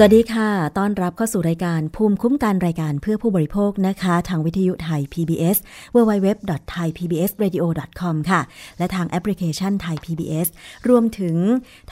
[0.00, 5.56] สวัสดีค่ะ ต้อนรับเข้าสู่รายการภูมิคุ้มกันรายการเพื่อผู้บริโภคนะคะ ทางวิทยุไทย PBS
[5.94, 8.40] www.thaipbsradio.com ค่ะ
[8.78, 10.48] และทางแอปพลิเคชันไทย PBS
[10.88, 11.36] รวมถึง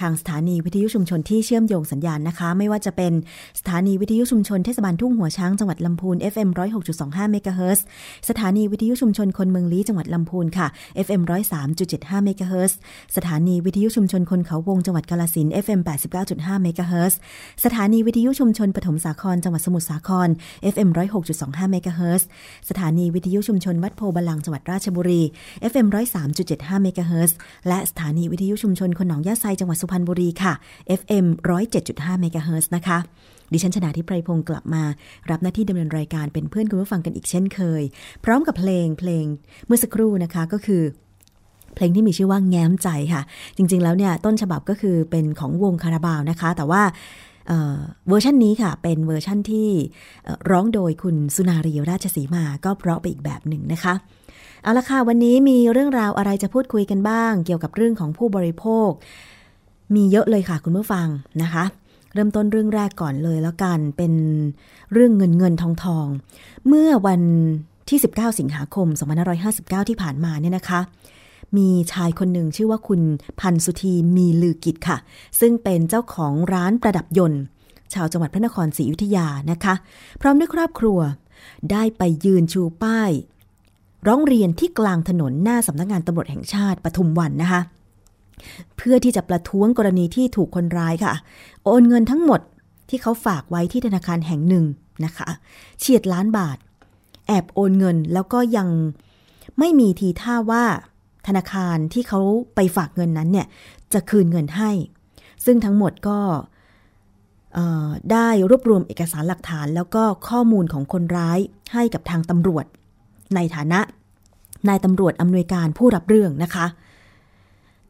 [0.00, 3.12] ทางสถานีวิทยุชุมชนที่เชื่อมโยงสัญญาณนะคะ ไม่ว่าจะเป็น
[3.60, 6.48] สถานีวิทยุชุมชนเทศบาลทุ่งหัวช้างจังหวัดลำพูน FM
[6.90, 7.76] 106.25เมกะเฮิรตซ์
[8.28, 10.66] สถานีวิทยุชุมชนคนเมืองลี้จังหวัดลำพูนค่ะ
[11.06, 11.22] FM
[11.72, 12.76] 103.75เมกะเฮิรตซ์
[13.16, 15.80] สถานีวิทยุชุมชนคนเขาวงจังหวัดกาฬสินธุ์ FM
[16.20, 17.16] 89.5เมกะเฮิร์
[17.64, 20.28] สถานีวิทยุชุมชนปฐมสาคร จังหวัดสมุทรสาคร
[20.74, 20.88] FM
[21.30, 22.28] 106.25เมกะเฮิรตซ์
[22.68, 25.22] สถานีวิทยุชุมชนวัดโพธิ์บัลลังก์จังหวัดราชบุรี
[25.72, 25.86] FM
[26.34, 27.36] 103.75เมกะเฮิรตซ์
[27.68, 30.52] และสถานีวิทยุชุมชนคนหนองหญ้าไซจังหวัดสุพรรณบุรีค่ะ
[31.00, 31.26] FM
[31.74, 32.98] 107.5เมกะเฮิรตซ์นะคะ
[33.52, 34.82] ดิฉันชนะทิพไพรพงศ์กลับมา
[35.30, 37.82] รับหน้าที่ดำเนินรายการเป็นเพื่อนคุณผู้ฟังกันอีกเช่นเคย
[38.24, 39.24] พร้อมกับเพลงเพลง
[39.66, 40.82] เมื่อสักครู่นะคะก็คือ
[41.74, 43.22] เพลงที่มีชื่อว่าแง้มใจค่ะ
[43.56, 46.82] จริงๆแล้วเนี่ยต้นฉบับก็คือเป็นของวงคาราบาวนะคะ แต่ว่า
[48.08, 49.68] เวอร์ชันนี้ค่ะ เป็นเวอร์ชันที่
[50.50, 53.94] ร้องโดยคุณสุนารีราชสีมาก็เพราะไปอีกแบบหนึ่งนะคะ
[54.62, 58.90] เอาละค่ะ วันนี้มีเรื่องราวอะไรจะพูดคุยกันบ้าง เกี่ยวกับเรื่องของผู้บริโภค
[59.94, 61.06] มีเยอะเลยค่ะคุณผู้ฟัง
[61.42, 61.64] นะคะ
[62.14, 64.12] เริ่มต้นเรื่องแรกก่อนเลยแล้วกันเป็น
[64.92, 66.06] เรื่องเงินเงินทองทอง
[66.68, 67.22] เมื่อวัน
[67.88, 68.86] ที่ 19 สิงหาคม
[69.38, 70.80] 2559 ที่ผ่านมาเนี่ยนะคะ
[71.56, 73.00] มีชายคนหนึ่งชื่อว่าคุณ
[73.40, 74.98] พันสุธีมีลือกิจค่ะ
[75.40, 77.42] ซึ่งเป็นเจ้าของร้านประดับยนต์
[77.94, 79.74] ชาวจังหวัดพระนครศรีอยุธยานะคะ
[80.20, 80.98] พร้อมด้วยครอบครัว
[81.70, 83.10] ได้ไปยืนชูป้าย
[84.06, 87.60] ร้องเรียนที่กลางถนนหน้าสำนักงานตำรวจแห่งชาติปทุมวันนะคะ
[88.76, 91.14] เพื่อที่จะประท้วงกรณีที่ถูกคนร้ายค่ะ
[91.64, 92.40] โอนเงินทั้งหมด
[92.88, 94.64] ที่เขาฝากไว้ที่ธนาคารแห่งหนึ่ง
[95.04, 95.28] นะคะ
[95.78, 96.56] เฉียดล้านบาท
[97.26, 98.68] แอบโอนเงินแล้วก็ยัง
[99.58, 100.64] ไม่มีทีท่าว่า
[101.26, 102.20] ธนาคารที่เขา
[102.54, 103.46] ไปฝากเงินนั้นเนี่ย
[103.92, 104.70] จะคืนเงินให้
[105.44, 106.18] ซึ่งทั้งหมดก็
[108.12, 111.38] ได้รวบรวมเอกสารหลักฐานแล้วก็ข้อมูลของคนร้าย
[111.74, 112.64] ให้กับทางตำรวจ
[113.34, 113.80] ในฐานะ
[114.68, 116.66] นายตำรวจอำนวยการผู้รับเรื่องนะคะ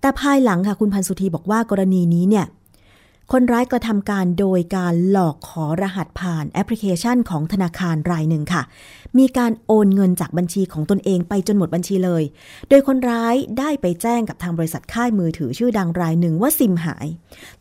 [0.00, 2.46] แต่ภายหลังค่ะคุณพันสุธีบอกว่ากรณีนี้เนี่ย
[3.32, 8.62] คนร้ายกระทำการโดยการหลอกขอรหัสผ่านแอปพลิเคชันของธนาคารรายหนึ่งค่ะ
[9.18, 12.22] มีการโอนเงินจากบัญชีของตนเองไปจนหมดบัญชีเลย
[12.68, 17.06] โดยคนร้ายได้ไปแจ้งกับทางบริษัทค่ายมือถือชื่อดังรายหนึ่งว่าซิมหาย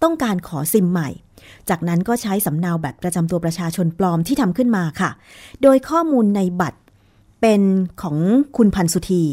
[0.04, 1.10] ต้องการขอซิมใหม่
[1.70, 5.10] จากนั้นก็ใช้สำเนาบัตรประจำตัวประชาชนปลอมที่ทำขึ้นมาค่ะ
[5.62, 6.80] โดยข้อมูลในบัตร
[7.42, 7.62] เป็น
[8.02, 8.18] ของ
[8.58, 9.24] คุณพันสุธี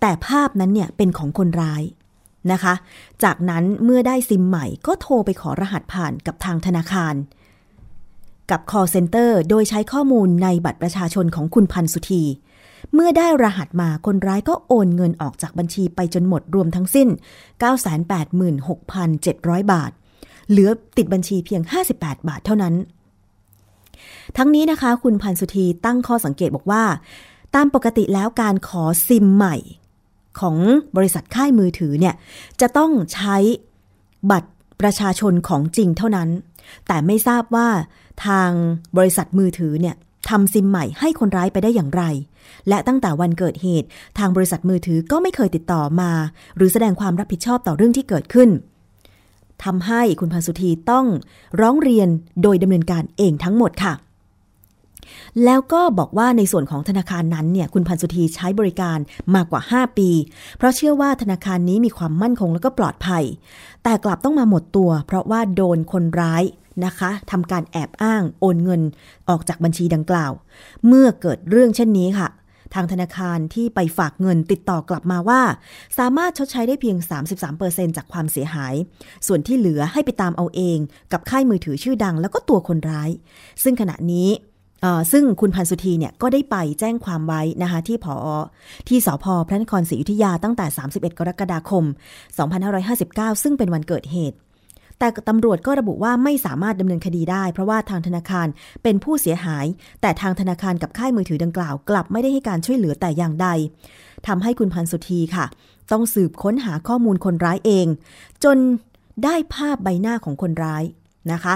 [0.00, 1.82] แต่ภาพนั้นเนี่ยเป็นของคนร้าย
[2.52, 2.74] นะคะ
[3.24, 7.14] จากนั้นเมื่อได้ซิมใหม่ก็โทรไปขอรหัสผ่านกับทางธนาคาร
[8.50, 12.24] กับ call center โดยใช้ข้อมูลในบัตรประชาชนของคุณพันสุธี
[12.94, 17.08] เมื่อได้รหัสมาคนร้ายก็โอนเงินออกจากบัญชีไปจนหมดรวมทั้งสิ้น
[18.74, 19.90] 986,700 บาท
[20.50, 21.62] เหลือติดบัญชีเพียง
[21.94, 22.74] 58 บาทเท่านั้น
[24.36, 26.84] ทั้งนี้นะคะ คุณพันสุธีตั้งข้อสังเกตบอกว่า
[27.54, 29.56] ตามปกติแล้วการขอซิมใหม่
[30.40, 30.56] ของ
[30.96, 32.14] บริษัทค่ายมือถือเนี่ย
[32.60, 33.36] จะต้องใช้
[34.30, 34.50] บัตร
[34.80, 36.28] ประชาชนของจริงเท่านั้น
[36.86, 37.68] แต่ไม่ทราบว่า
[38.26, 38.50] ทาง
[38.96, 39.96] บริษัทมือถือเนี่ย
[40.28, 42.02] ทำซิมใหม่ให้คนร้ายไปได้อย่างไร
[42.68, 43.88] และตั้งแต่วันเกิดเหตุ
[44.18, 46.12] ทางบริษัทมือถือก็ไม่เคยติดต่อมา
[46.56, 48.50] หรือแสดงความรับผิดชอบต่อเรื่องที่เกิดขึ้น
[49.64, 51.06] ทำให้คุณพันสุธีต้อง
[51.60, 52.08] ร้องเรียน
[52.42, 53.92] โดยดำเนินการเองทั้งหมดค่ะ
[55.44, 58.98] แล้วก็บอกว่าในส่วนของธนาคารนั้นเนี่ยคุณพันสุธีใช้บริการ
[59.34, 60.10] มากกว่า 5 ปี
[60.58, 63.24] เพราะเชื่อว่าธนาคารนี้มีความมั่นคงและก็ปลอดภัย
[63.84, 66.44] แต่กลับต้องมาหมดตัว เพราะว่าโดนคนร้าย
[66.84, 68.82] นะคะทำการแอบอ้างโอนเงิน
[69.28, 70.32] ออกจากบัญชีดังกล่าว
[70.86, 72.28] เมื่อเกิดเรื่องเช่นนี้ค่ะ
[72.74, 75.42] ทางธนาคารที่ไปฝากเงินติดต่อกลับมาว่า
[75.98, 76.96] สามารถชดใช้ได้เพียง
[77.46, 78.74] 33%จากความเสียหาย
[79.26, 80.78] ส่วนที่เหลือให้ไปตามเอาเอง
[81.12, 83.10] กับค่ายมือถือชื่อดังแล้วก็ตัวคนร้าย
[83.62, 84.28] ซึ่งขณะนี้
[85.12, 88.26] ซึ่งคุณพันสุธีเนี่ยก็ได้ไปแจ้งความไว้นะคะที่ผอ
[88.88, 91.84] ที่สพพระนครศรีอยุธยาตั้งแต่ 31 กรกฎาคม
[92.84, 94.36] 2559 ซึ่งเป็นวันเกิดเหตุ
[94.98, 98.46] แต่ตำรวจก็ระบุว่าไม่สามารถดำเนินคดีได้ เพราะว่าทางธนาคาร
[98.82, 99.66] เป็นผู้เสียหาย
[100.00, 103.48] แต่ทางธนาคารกับค่ายมือถือดังกล่าว กลับไม่ได้ให้การช่วยเหลือแต่อย่างใด
[104.26, 105.46] ทำให้คุณพันสุธีค่ะ
[105.92, 107.86] ต้องสืบค้นหาข้อมูลคนร้ายเอง
[108.44, 108.56] จน
[109.24, 110.82] ได้ภาพใบหน้าของคนร้าย
[111.32, 111.54] นะคะ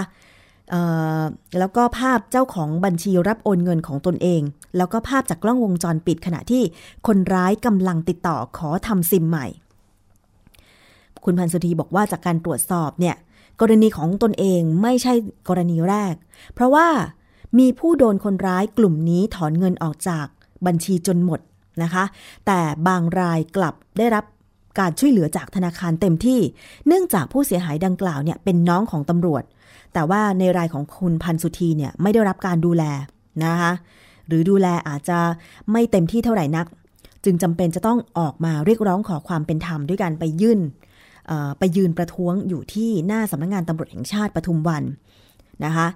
[1.59, 4.41] แล้วก็ภาพเจ้าของบัญชีรับโอนเงินของตนเอง
[4.77, 6.63] แล้วก็ภาพจากกล้องวงจรปิดขณะที่
[7.07, 9.47] คนร้ายกำลังติดต่อขอทำซิมใหม่
[11.23, 13.15] คุณพันสุธีบอกว่าจากการตรวจสอบเนี่ย
[13.61, 15.13] กรณีของตนเองไม่ใช่
[15.49, 16.13] กรณีแรก
[16.53, 16.87] เพราะว่า
[17.59, 20.25] มีผู้โดนคนร้ายกลุ่มนี้ถอนเงินออกจาก
[20.65, 21.39] บัญชีจนหมด
[21.83, 22.03] นะคะ
[22.45, 24.25] แต่บางรายกลับได้รับ
[24.79, 26.39] การช่วยเหลือจากธนาคารเต็มที่
[26.87, 29.43] เนื่องจากผู้เสียหายดังกล่าวเนี่ยเป็นน้องของตำรวจ
[29.97, 32.83] แต่ว่าในรายของคุณพันสุธีเนี่ยไม่ได้รับการดูแล
[33.45, 33.71] นะคะ
[34.27, 35.19] หรือดูแลอาจจะ
[35.71, 36.65] ไม่เต็มที่เท่าไหร่นัก
[37.23, 40.59] จึงจำเป็นจะต้องออกมาเรียกร้องขอความเป็นธรรมด้วยการไปยื่น
[41.59, 44.83] ไปยืนประท้วงอยู่ที่หน้าสำนักงานตำรวจแห่งชาติปทุมวัน
[45.65, 45.87] นะคะ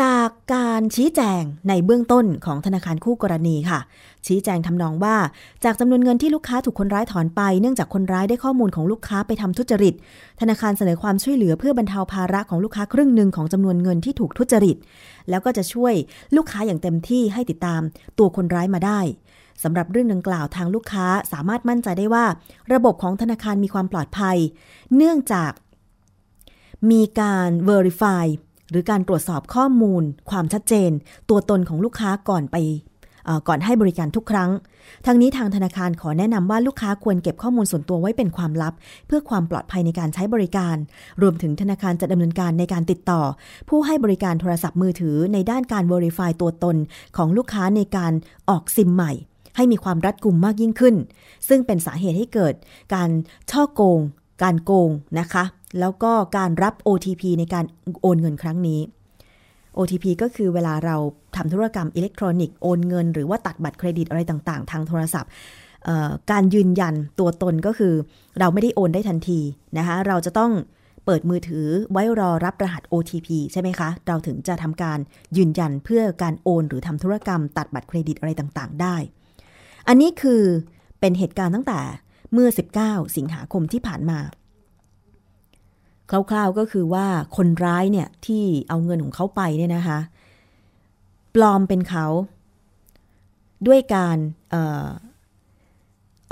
[0.00, 3.80] จากการชี้แจงในเบื้องต้นของธนาคารคู่กรณีค่ะ
[4.28, 5.16] ชี้แจงทำนองว่า
[5.64, 9.94] จากจำนวนเงินที่ลูกค้าถูกคนร้ายถอนไป เนื่องจากคนร้ายได้ข้อมูลของลูกค้าไปทำทุจริต
[10.40, 14.76] ธนาคารเสนอความช่วยเหลือเพื่อบรรเทาภาระของลูกค้าครึ่งหนึ่งของจำนวนเงินที่ถูกทุจริต
[15.30, 15.94] แล้วก็จะช่วย
[16.36, 17.80] ลูกค้าอย่างเต็มที่ให้ติดตาม
[18.18, 19.00] ตัวคนร้ายมาได้
[19.62, 22.24] สำหรับเรื่องดังกล่าวทางลูกค้าสามารถมั่นใจได้ว่า
[22.72, 24.36] ระบบของธนาคารมีความปลอดภัย
[24.96, 25.52] เนื่องจาก
[26.90, 28.26] มีการ Verify
[28.70, 30.90] หรือการตรวจสอบข้อมูล ความชัดเจน
[31.30, 32.56] ตัวตนของลูกค้าก่อนไป
[33.48, 34.50] ก่อนให้บริการทุกครั้ง
[35.06, 38.74] ทั้งนี้ทางธนาคารขอแนะนำว่าลูกค้าควรเก็บข้อมูลส่วนตัวไว้เป็นความลับ
[39.06, 40.76] เพื่อความปลอดภัยในการใช้บริการ
[41.22, 43.22] รวมถึงธนาคารจะดำเนินการในการติดต่อ
[43.68, 46.76] ผู้ให้บริการโทรศัพท์มือถือในด้านการ Verify ตัวตน
[47.16, 48.12] ของลูกค้าในการ
[48.50, 49.12] ออกซิมใหม่
[49.56, 50.94] ให้มีความรัดกุมมากยิ่งขึ้น
[51.48, 52.54] ซึ่งเป็นสาเหตุให้เกิด
[52.94, 53.10] การ
[53.50, 54.00] ช่อโกง
[54.42, 55.44] การโกงนะคะ
[55.80, 57.64] แล้วก็การรับ OTP ในการ
[58.02, 58.80] โอนเงินครั้งนี้
[59.76, 60.96] OTP ก็คือเวลาเรา
[61.36, 65.30] ทำธุรกรรมอิเล็กทรอนิกส์โอนเงิน หรือว่าตัดบัตรเครดิตอะไรต่างๆ ทางโทรศัพท์
[66.30, 67.94] การยืนยันตัวตนก็คือ
[68.38, 69.40] เราไม่ได้โอนได้ทันที
[69.78, 70.52] นะคะเราจะต้อง
[71.04, 74.98] เปิดมือถือไว้รอรับรหัส OTP ใช่ไหมคะ เราถึงจะทำการ
[75.36, 78.96] ยืนยันเพื่อการโอนหรือทำธุรกรรม ตัดบัตรเครดิตอะไรต่างๆ ได้
[79.88, 80.42] อันนี้คือ
[81.00, 81.80] เป็นเหตุการณ์ตั้งแต่
[82.32, 82.48] เมื่อ
[82.82, 84.18] 19 สิงหาคมที่ผ่านมา
[86.10, 89.98] คร่าวๆก็คือว่าคนร้ายเนี่ยที่เอาเงินของเขาไปเนี่ยนะคะ
[91.34, 92.06] ปลอมเป็นเขา
[93.66, 94.16] ด้วยการ
[94.54, 94.88] ออ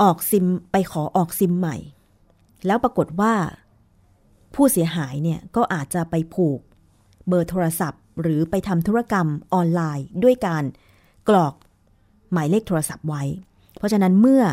[0.01, 1.77] ออกซิมไปขอออกซิมใหม่
[2.65, 3.33] แล้วปรากฏว่า
[4.55, 6.59] ผู้เสียหายเนี่ยก็อาจจะไปผูก
[7.27, 10.63] เบอร์โทรศัพท์ หรือไปทำธุรกรรมออนไลน์ ด้วยการ
[11.29, 11.53] กรอก
[12.31, 13.23] หมายเลขโทรศัพท์ไว้
[13.77, 14.43] เพราะฉะนั้นเมื่อ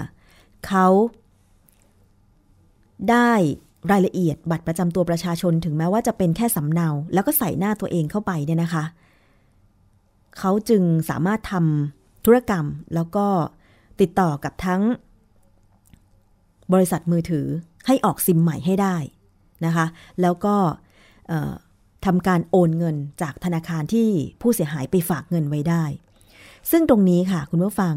[0.67, 0.87] เขา
[3.11, 3.33] ได้
[3.91, 8.85] รายละเอียดบัตรประจำตัวประชาชนถึงแม้ว่าจะเป็นแค่สำเนา แล้วก็ใส่หน้าตัวเองเข้าไปเนี่ยนะคะ
[10.39, 13.27] เขาจึงสามารถทำธุรกรรมแล้วก็
[14.01, 14.83] ติดต่อกับทั้ง
[16.73, 17.47] บริษัทมือถือ
[17.87, 18.97] ให้ออกซิมใหม่ให้ได้
[19.67, 19.87] นะคะ
[20.23, 20.57] แล้วก็
[22.05, 24.09] ทำการโอนเงินจากธนาคารที่
[24.41, 25.85] ผู้เสียหายไปฝากเงินไว้ได้
[26.71, 27.95] ซึ่งตรงนี้ค่ะคุณผู้ฟัง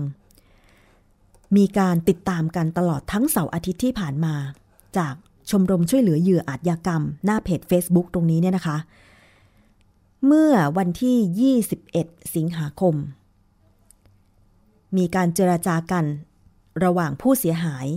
[1.57, 4.35] มีการติดตามกันตลอดทั้งเสาร์อาทิตย์ที่ผ่านมา
[4.97, 5.13] จาก
[5.49, 8.77] ชมรมช่วยเหลือเหยื่ออาชญากรรม หน้าเพจ Facebook ตรงนี้เนี่ยนะคะ
[10.25, 11.55] เมื่อวันที่
[11.95, 12.95] 21 สิงหาคม
[14.97, 16.05] มีการเจราจากัน
[16.83, 17.87] ระหว่างผู้เสียหาย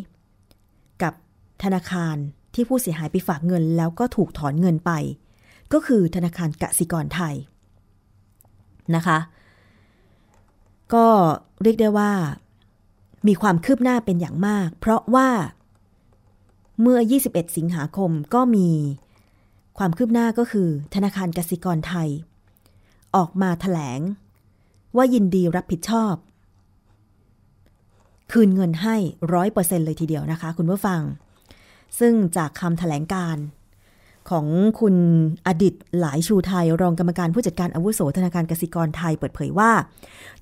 [1.03, 1.15] กับ
[1.63, 2.17] ธนาคาร
[2.55, 4.93] ที่ผู้เสียหายไปฝากเงินแล้วก็ถูกถอนเงินไป
[5.73, 7.35] ก็คือธนาคารกสิกรไทย
[8.95, 9.19] นะคะ
[10.95, 11.07] ก็
[11.63, 12.13] เรียกได้ว่า
[13.27, 15.29] มีความคืบหน้าเป็นอย่างมาก เพราะว่า
[16.83, 18.71] เมื่อ 21 สิงหาคมก็มี
[19.79, 22.09] ความคืบหน้าก็คือ ธนาคารกสิกรไทย
[23.17, 24.01] ออกมาถแถลง
[24.97, 26.15] ว่ายินดีรับผิดชอบ
[28.33, 28.97] คืนเงินให้
[29.35, 31.01] ร้อยเปอร์เซ็นเลยทีเดียวนะคะ คุณผู้ฟัง
[31.99, 33.37] ซึ่งจากคำถแถลงการ
[34.31, 34.47] ของ
[34.81, 34.97] คุณ
[35.47, 39.71] อดิตหลายชูไทย รองกรรมการผู้จัดการอาวุโสธนาคารกสิกรไทยเปิดเผยว่า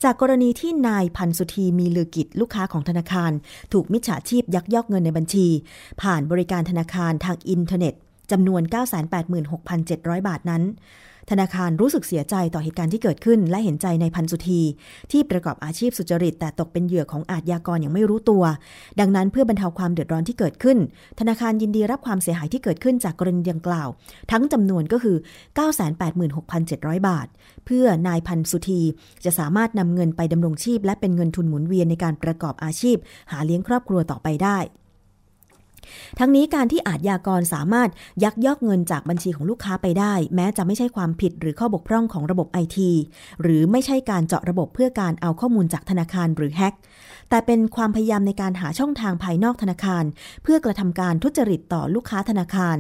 [0.03, 3.33] จากกรณีที่นายพันสุธีมีลือกิจลูกค้าของธนาคาร
[3.73, 5.47] ถูกมิจฉาชีพยักยอกเงินในบัญชี
[6.03, 7.95] ผ่านบริการธนาคารทางอินเทอร์เน็ต
[8.31, 8.63] จำนวน
[9.45, 10.63] 986,700 บาทนั้น
[11.31, 14.63] ธนาคารรู้สึกเสียใจต่อเหตุการณ์ที่เกิดขึ้น และเห็นใจในพันสุธี
[15.13, 18.45] ที่ประกอบอาชีพสุจริต แต่ตกเป็นเหยื่อของอาชญากรอย่างไม่รู้ตัว
[19.01, 20.79] ดังนั้นเพื่อบรรเทาความเดือดร้อนที่เกิดขึ้น
[21.21, 23.89] ธนาคารยินดีรับความเสียหายที่เกิดขึ้นจากกรณีดังกล่าว
[24.31, 25.17] ทั้งจำนวนก็คือ
[26.33, 27.27] 986,700 บาท
[27.67, 28.81] เพื่อนายพันสุธี
[29.25, 32.97] จะสามารถนำเงินไปดำรงชีพ และเป็นเงินทุนหมุนเวียนในการประกอบอาชีพ
[33.31, 34.59] หาเลี้ยงครอบครัวต่อไปได้
[36.19, 37.89] ทั้งนี้การที่อาจยากรสามารถ
[38.25, 42.91] ยักยอกเงินจากบัญชีของลูกค้าไปได้ แม้จะไม่ใช่ความผิดหรือข้อบกพร่องของระบบไอที
[43.43, 46.75] หรือไม่ใช่การเจาะระบบเพื่อการเอาข้อมูลจากธนาคารหรือแฮก
[47.31, 50.05] แต่เป็นความพยายามในการหาช่องทางภายนอกธนาคาร
[50.43, 52.77] เพื่อกระทำการทุจริตต่อลูกค้าธนาคาร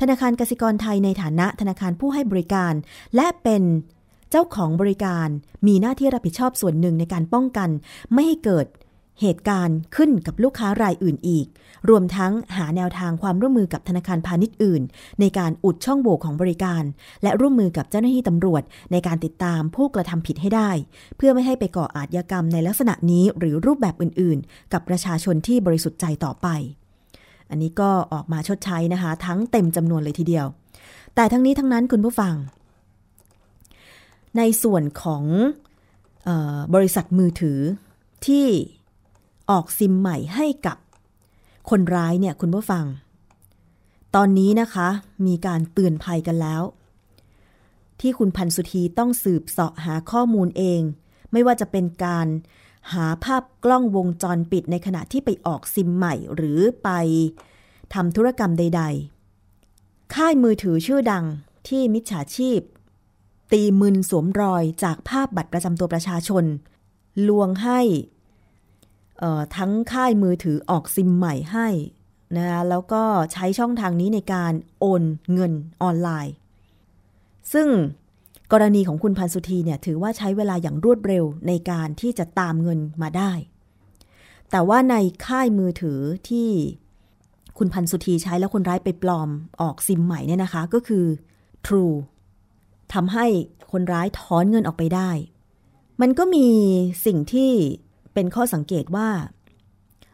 [0.00, 2.74] ธนาคารกสิกรไทยในฐานะธนาคารผู้ให้บริการ
[3.16, 3.62] และเป็น
[4.30, 5.28] เจ้าของบริการ
[5.66, 7.68] มีหน้าที่รับผิดชอบส่วนหนึ่งในการป้องกัน
[8.12, 8.66] ไม่ให้เกิด
[9.20, 11.46] เหตุการณ์ขึ้นกับลูกค้ารายอื่นอีก
[11.88, 14.82] รวมทั้งหาแนวทางความร่วมมือกับธนาคารพาณิชย์อื่น
[15.20, 16.82] ในการอุดช่องโหว่ของบริการ
[17.22, 20.70] และร่วมมือกับเจ้าหน้าที่ตำรวจ ในการติดตามผู้กระทำผิดให้ได้
[21.16, 26.46] เพื่อไม่ให้ไปก่ออาชญากรรมในลักษณะนี้หรือรูปแบบอื่น ๆ กับประชาชนที่บริสุทธิ์ใจต่อไป
[27.50, 30.46] อันนี้ก็ออกมาชดใช้นะคะ ทั้งเต็มจำนวนเลยทีเดียว
[31.14, 32.34] แต่ทั้งนี้ทั้งนั้นคุณผู้ฟัง
[34.36, 35.24] ในส่วนของ
[36.74, 37.58] บริษัทมือถือ
[38.26, 38.46] ที่
[39.50, 40.78] ออกซิมใหม่ให้กับ
[41.70, 42.84] คนร้ายเนี่ยคุณผู้ฟัง
[44.14, 44.88] ตอนนี้นะคะ
[45.26, 46.62] มีการเตือนภัยกันแล้ว
[48.00, 50.80] ที่คุณพันสุธีต้องสืบเสาะหาข้อมูลเอง
[51.32, 52.28] ไม่ว่าจะเป็นการ
[52.92, 56.90] หาภาพกล้องวงจรปิดในขณะที่ไปออกซิมใหม่หรือไป
[57.94, 58.82] ทำธุรกรรมใด
[59.48, 61.24] ๆ ค่ายมือถือชื่อดัง
[61.68, 62.60] ที่มิจฉาชีพ
[63.52, 66.44] ตีมึนสวมรอยจากภาพบัตรประจำตัวประชาชน
[67.28, 67.80] ลวงให้
[69.56, 71.68] ทั้งค่ายมือถือออกซิมใหม่ให้
[72.36, 76.34] นะคะแล้วก็ใช้ช่องทางนี้ในการโอนเงินออนไลน์
[77.52, 77.68] ซึ่ง
[78.52, 83.32] กรณีของคุณพันสุธีเนี่ยถือว่าใช้เวลาอย่างรวดเร็วในการที่จะตามเงินมาได้
[84.50, 84.94] แต่ว่าใน
[85.26, 85.98] ค่ายมือถือ
[86.28, 86.48] ที่
[87.58, 89.28] คุณพันสุธีใช้แล้วคนร้ายไปปลอม
[89.60, 91.04] ออกซิมใหม่เนี่ยนะคะก็คือ
[91.66, 91.94] True
[92.94, 93.26] ทำให้
[93.72, 95.10] คนร้ายถอนเงินออกไปได้
[96.00, 96.48] มันก็มี
[97.06, 97.52] สิ่งที่
[98.18, 99.08] เป็นข้อสังเกตว่า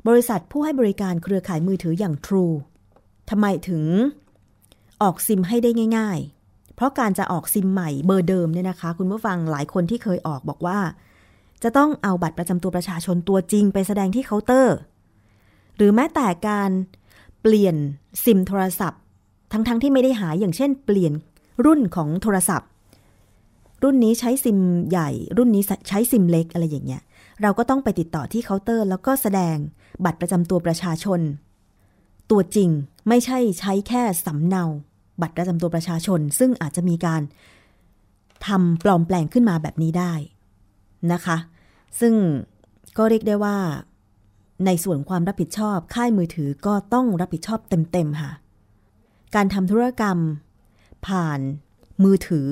[0.08, 2.54] บริษัทผู้ให้บริการเครือข่ายมือถืออย่าง True
[3.30, 3.84] ทำไมถึง
[5.02, 10.78] ออกซิมให้ได้ง่าย ๆ เพราะการจะออกซิมใหม่เบอร์เดิมเนี่ยนะคะ คุณผู้ฟังหลายคนที่เคยออกบอกว่า
[11.62, 14.76] จะต้องเอาบัตรประจำตัวประชาชนตัวจริงไปแสดงที่เคาน์เตอร์
[15.76, 16.70] หรือแม้แต่การ
[17.40, 17.76] เปลี่ยน
[18.24, 19.00] ซิมโทรศัพท์
[19.52, 21.12] ทั้งๆทที่ไม่ได้หายอย่างเช่น เปลี่ยน
[21.64, 22.68] รุ่นของโทรศัพท์
[23.82, 24.58] รุ่นนี้ใช้ซิม
[24.90, 27.02] ใหญ่ รุ่นนี้ใช้ซิมเล็กอะไรอย่างเงี้ย
[27.42, 29.56] เราก็ต้องไปติดต่อที่เคาน์เตอร์ แล้วก็แสดง
[30.04, 31.20] บัตรประจำตัวประชาชน
[32.30, 32.70] ตัวจริง
[33.08, 34.64] ไม่ใช่ใช้แค่สำเนา
[35.20, 37.22] บัตรประจำตัวประชาชน ซึ่งอาจจะมีการ
[38.46, 40.12] ทำปลอมแปลงขึ้นมาแบบนี้ได้
[41.12, 41.36] นะคะ
[42.00, 42.14] ซึ่ง
[42.96, 43.56] ก็เรียกได้ว่า
[44.66, 48.32] ในส่วนความรับผิดชอบค่ายมือถือก็ต้องรับผิดชอบเต็มๆค่ะ
[49.34, 50.18] การทำธุรกรรม
[51.06, 51.40] ผ่าน
[52.04, 52.46] มือถือ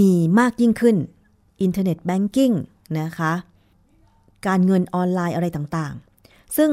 [0.00, 0.96] มีมากยิ่งขึ้น
[1.62, 2.52] internet banking
[3.00, 3.32] นะคะ
[4.46, 6.70] การเงินออนไลน์อะไรต่างๆ ซึ่ง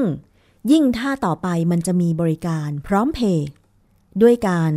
[0.70, 3.48] ยิ่งถ้าต่อไปมันจะมีบริการพร้อมเพย์
[4.22, 4.72] ด้วยการ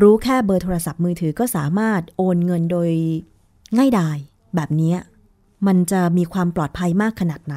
[0.00, 2.90] รู้แค่เบอร์โทรศัพท์มือถือก็สามารถโอนเงินโดย
[3.76, 4.16] ง่ายดาย
[4.54, 4.94] แบบนี้
[5.66, 7.56] มันจะมีความปลอดภัยมากขนาดไหน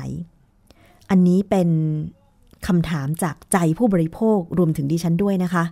[1.09, 1.69] อันนี้เป็น
[2.67, 5.63] คำถามจากใจผู้บริโภครวมถึงดิฉันด้วยนะคะ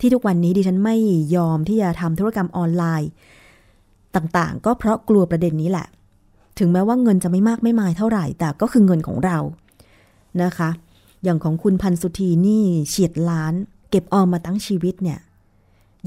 [0.00, 0.96] ที่ทุกวันนี้ดิฉันไม่
[1.36, 3.10] ยอมที่จะทำธุรกรรมออนไลน์
[4.16, 5.86] ต่างๆ ก็เพราะกลัวประเด็นนี้แหละ
[6.58, 9.38] ถึงแม้ว่าเงินจะไม่มากไม่มายเท่าไหร่ แต่ก็คือเงินของเรา
[10.42, 10.70] นะคะ
[11.24, 13.54] อย่างของคุณพันสุธีนี่เฉียดล้าน
[13.90, 15.20] เก็บออมมาตั้งชีวิตเนี่ย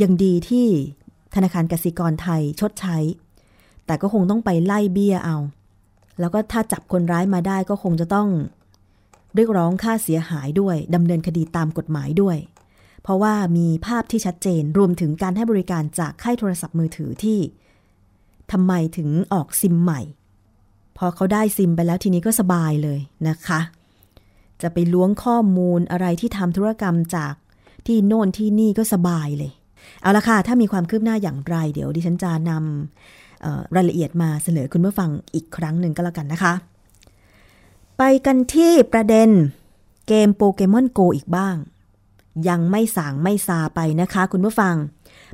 [0.01, 0.67] ยังดีที่
[1.35, 2.97] ธนาคารกสิกรไทยชดใช้
[3.85, 5.37] แต่ก็คงต้องไปไล่เบี้ยเอา
[6.19, 8.29] แล้วก็ถ้าจับคนร้ายมาได้ก็คงจะต้อง
[9.35, 12.37] เรียกร้องค่าเสียหายด้วยดำเนินคดีตามกฎหมายด้วย
[13.03, 17.39] เพราะว่ามีภาพที่ชัดเจนรวมถึงการให้บริการจากค่ายโทรศัพท์มือถือที่
[18.51, 20.01] ทำไมถึงออกซิมใหม่
[20.97, 23.59] พอเขาได้ซิมไปแล้วทีนี้ก็สบายเลยนะคะ
[24.61, 27.33] จะไปล้วงข้อมูลอะไรที่ทำธุรกรรมจาก
[27.87, 29.51] ที่โน่นที่นี่ก็สบายเลย
[30.01, 36.53] เอาละค่ะ ถ้ามีความคืบหน้าอย่างไรเดี๋ยวดิฉันจะนำรายละเอียดมาเสนอคุณผู้ฟังอีกครั้งหนึ่งก็แล้วกันนะคะ
[37.97, 39.29] ไปกันที่ประเด็น
[40.07, 41.55] เกมโปเกมอนโกอีกบ้าง
[42.49, 44.75] ยังไม่สางไม่ซาไปนะคะคุณผู้ฟัง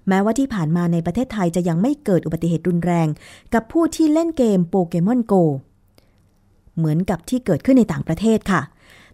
[0.08, 3.08] แม้ว่าที่ผ่านมาในประเทศไทยจะยังไม่เกิดอุบัติเหตุรุนแรง
[3.54, 5.34] กับผู้ที่เล่นเกมโปเกมอนโก
[6.78, 8.62] เหมือนกับที่เกิดขึ้นในต่างประเทศค่ะ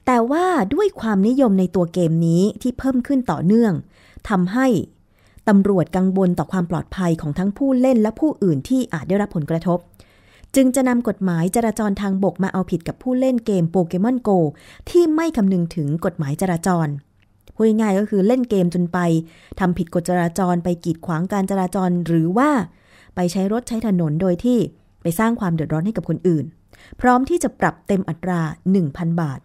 [0.05, 3.73] แต่ว่าด้วยความนิยมในตัวเกมนี้ที่เพิ่มขึ้นต่อเนื่อง
[4.29, 4.67] ทำให้
[5.47, 9.79] ตำรวจกังวลต่อความปลอดภัยของทั้งผู้เล่นและผู้อื่นที่อาจได้รับผลกระทบ
[10.55, 14.29] จึงจะนำกฎหมายจราจรทางบกมาเอาผิดกับผู้เล่นเกมโปเกมอนโก
[14.89, 16.87] ที่ไม่คำนึงถึงกฎหมายจราจร
[17.55, 18.97] พูดง่ายๆก็คือเล่นเกมจนไป
[19.59, 22.49] ทำผิดกฎจราจรไปกีดขวางการจราจร หรือว่า
[23.15, 24.57] ไปใช้รถใช้ถนนโดยที่
[25.01, 26.45] ไปสร้างความเดือดร้อนให้กับคนอื่น
[27.01, 28.41] พร้อมที่จะปรับเต็มอัตรา
[28.81, 29.39] 1,000 บาท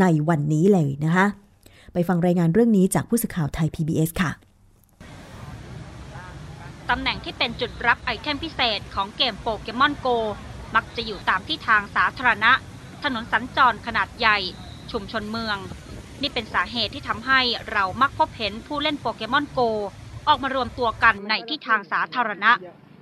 [0.00, 1.26] ในวันนี้เลยนะคะ
[1.92, 4.30] ไปฟังรายงานเรื่องนี้จากผู้สื่อข่าวไทย PBS ค่ะ
[6.90, 10.06] ตำแหน่งที่เป็นจุดรับ item พิเศษของเกมโปเกมอนโก
[10.74, 12.52] มักจะอยู่ตามที่ทางสาธารณะ
[13.04, 14.38] ถนนสัญจรขนาดใหญ่
[14.92, 15.58] ชุมชนเมือง
[16.22, 17.40] นี่เป็นสาเหตุที่ทำให้
[17.72, 19.60] เรามักพบเห็นผู้เล่นโปเกมอนโก
[20.28, 22.52] ออกมารวมตัวกันในที่ทางสาธารณะ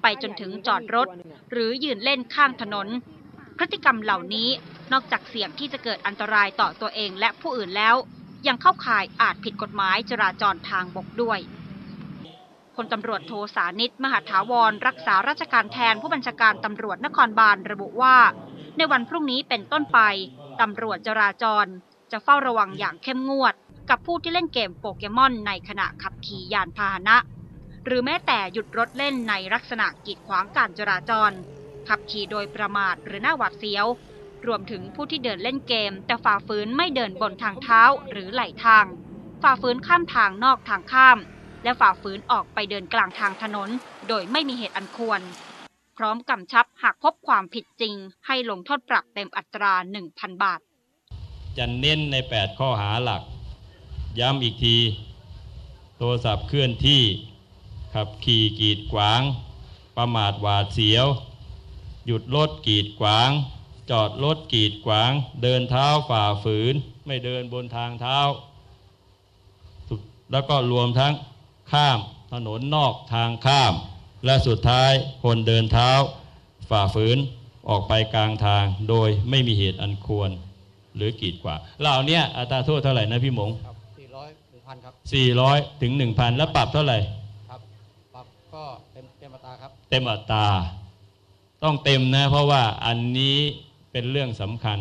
[0.03, 1.09] ไปจนถึงจอดรถ
[1.51, 2.89] หรือยืนเล่นข้างถนน
[3.59, 4.49] พฤติกรรมเหล่านี้
[4.93, 7.97] นอกจากเสี่ยงที่จะเกิดอันตรายต่อตัวเองและผู้อื่นแล้ว
[8.47, 11.39] ยังเข้าข่ายอาจผิดกฎหมายจราจรทางบกด้วย
[12.75, 18.17] พลตำรวจโทสานิต มหาถาวร รักษาราชการแทนผู้บัญชาการตำรวจนครบาลระบุว่า
[18.77, 19.99] ในวันพรุ่งนี้เป็นต้นไป
[20.61, 21.67] ตำรวจจราจร
[22.13, 23.55] จะเฝ้าระวังอย่างเข้มงวด
[23.91, 27.17] กับผู้ที่เล่นเกมโปเกมอนในขณะขับขี่ยานพาหนะ
[27.85, 31.33] หรือแม้แต่หยุดรถเล่นในลักษณะกีดขวางการจราจร
[31.89, 33.87] ขับขี่โดยประมาทหรือหน้าหวาดเสียว
[34.47, 38.87] รวมถึงผู้ที่เดินเล่นเกม แต่ฝ่าฝืนไม่เดินบนทางเท้าหรือไหลทาง
[39.43, 41.19] ฝ่าฝืนข้ามทางนอกทางข้าม
[41.65, 43.71] และฝ่าฝืนออกไปเดินกลางทางถนน
[44.09, 45.21] โดยไม่มีเหตุอันควร
[45.97, 47.95] พร้อมกำชับหากพบความผิดจริง
[48.27, 49.73] ให้ลงโทษปรับเต็มอัตรา
[50.09, 50.61] 1,000 บาท
[51.59, 53.23] จะเน้นใน 8 ข้อหาหลัก
[54.19, 54.79] ย้ำอีกที
[55.97, 57.03] โทรศัพท์เคลื่อนที่
[57.95, 59.21] ขับขี่กีดขวาง
[59.97, 61.07] ประมาทหวาดเสียว
[62.07, 63.31] หยุดรถกีดขวาง
[63.91, 65.11] จอดรถกีดขวาง
[65.43, 66.75] เดินเท้าฝ่าฝืน
[67.07, 68.19] ไม่เดินบนทางเท้า
[70.33, 71.13] แล้วก็รวมทั้ง
[71.73, 71.99] ข้าม
[72.33, 73.75] ถนนนอกทางข้าม
[74.25, 75.91] และสุดท้ายคนเดินเท้า
[76.71, 77.19] ฝ่าฝืน
[77.69, 80.31] ออกไปกลางทางโดยไม่มีเหตุอันควร
[80.97, 84.95] หรือกีดขวางเหล่านี้อัตราโทษเท่าไหร่นะพี่หมงครับ400 1,000ครับ
[85.39, 86.99] 400ถึง1,000แล้วปรับเท่าไหร่
[87.51, 87.61] ครับ
[88.15, 90.47] ปรับก็เต็มเต็มอัตราครับ เต็มอัตรา
[91.65, 93.37] ต้องเต็มนะ เพราะว่าอันนี้
[93.93, 94.79] เป็นเรื่องสำคัญ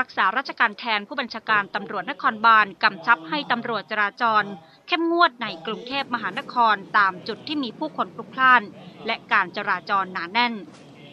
[0.00, 4.44] รักษาราชการแทนผู้บัญชาการตำรวจนครบาลกำชับให้ตำรวจจราจร
[4.88, 8.62] เข้มงวดในกรุงเทพมหานครตามจุดที่มีผู้คนพลุกพล่าน
[9.06, 10.54] และการจราจรหนาแน่น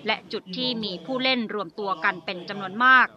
[0.08, 3.08] และจุดที่มีผู้เล่นรวมตัวกันเป็นจำนวนมาก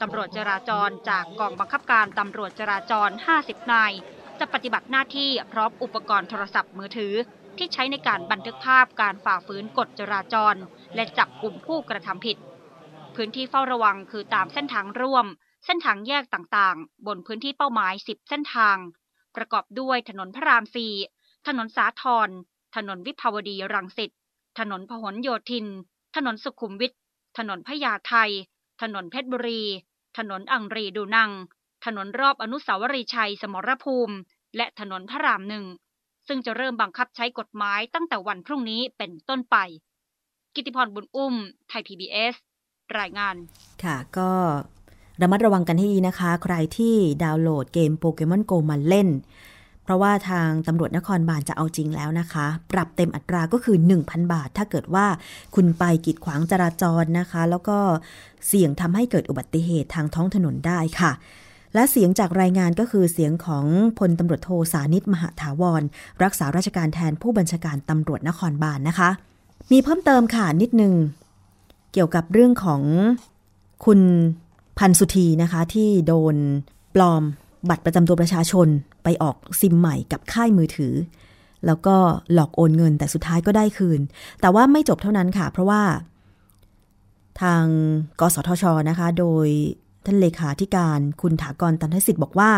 [0.00, 3.10] ตำรวจจราจรจากกองบังคับการตำรวจจราจร
[3.40, 3.92] 50 นาย
[4.38, 7.14] จะปฏิบัติหน้าที่พร้อมอุปกรณ์โทรศัพท์มือถือ
[7.58, 10.54] ที่ใช้ในการบันทึกภาพการฝ่าฝืนกฎจราจร
[10.94, 12.36] และจับกลุ่มผู้กระทำผิด
[13.14, 15.26] พื้นที่เฝ้าระวังคือตามเส้นทางร่วม
[15.64, 18.76] เส้นทางแยกต่างๆ บนพื้นที่เป้าหมาย 10 เส้นทาง
[19.36, 20.92] ประกอบด้วยถนนพระรามสี่
[21.46, 22.28] ถนนสาทร
[22.76, 24.10] ถนนวิภาวดีรังสิต
[24.58, 25.66] ถนนพหลโยธิน
[26.16, 26.92] ถนนสุขุมวิท
[27.38, 28.14] ถนนพญาไท
[28.82, 29.62] ถนนเพชรบุรี
[30.18, 31.30] ถนนอังรีดูนัง
[31.84, 34.16] ถนนรอบอนุสาวรีย์ชัยสมรภูมิ
[34.56, 35.64] และถนนพระรามหนึ่ง
[36.26, 39.56] ซึ่งจะเริ่มบังคับใช้กฎหมายตั้งแต่วันพรุ่งนี้เป็นต้นไป
[40.54, 41.34] กิติพรบุญอุ้ม
[41.68, 42.34] ไทย PBS
[42.98, 43.36] รายงาน
[43.82, 44.30] ค่ะก็
[45.20, 49.08] ระมัดระวังกันให้ดีนะคะ ใครที่ดาวน์โหลดเกมโปเกมอนโกมาเล่น
[49.86, 55.06] เพราะว่าทางตำรวจนครบาลจะเอาจริงแล้วนะคะ ปรับเต็มอัตราก็คือ 1,000 บาท ถ้าเกิดว่า
[55.54, 57.78] คุณไปกีดขวางจราจรนะคะ แล้วก็
[58.48, 61.12] เสี่ยงทำให้เกิดอุบัติเหตุทางท้องถนนได้ค่ะ
[61.74, 63.64] และเสียงจากรายงานก็คือเสียงของ
[63.98, 65.82] พลตำรวจโทสานิตมหาถาวร
[66.22, 69.10] รักษาราชการแทนผู้บัญชาการตำรวจนครบาลนะคะ
[69.72, 70.94] มีเพิ่มเติมค่ะนิดนึง
[71.92, 72.82] เกี่ยวกับเรื่องของ
[73.84, 74.00] คุณ
[74.78, 76.36] พันสุธีนะคะ ที่โดน
[76.94, 77.22] ปลอม
[77.68, 78.68] บัตรประจำตัวประชาชน
[79.06, 80.94] ไปออกซิมใหม่กับค่ายมือถือ
[81.66, 81.96] แล้วก็
[82.34, 84.00] หลอกโอนเงินแต่สุดท้ายก็ได้คืน
[84.40, 85.82] แต่ว่าไม่จบเท่านั้นค่ะ เพราะว่า
[87.40, 87.64] ทาง
[88.20, 89.46] กสทชนะคะ โดย
[90.04, 92.52] ท่านเลขาธิการคุณถากรตันทสิทธิ์บอกว่า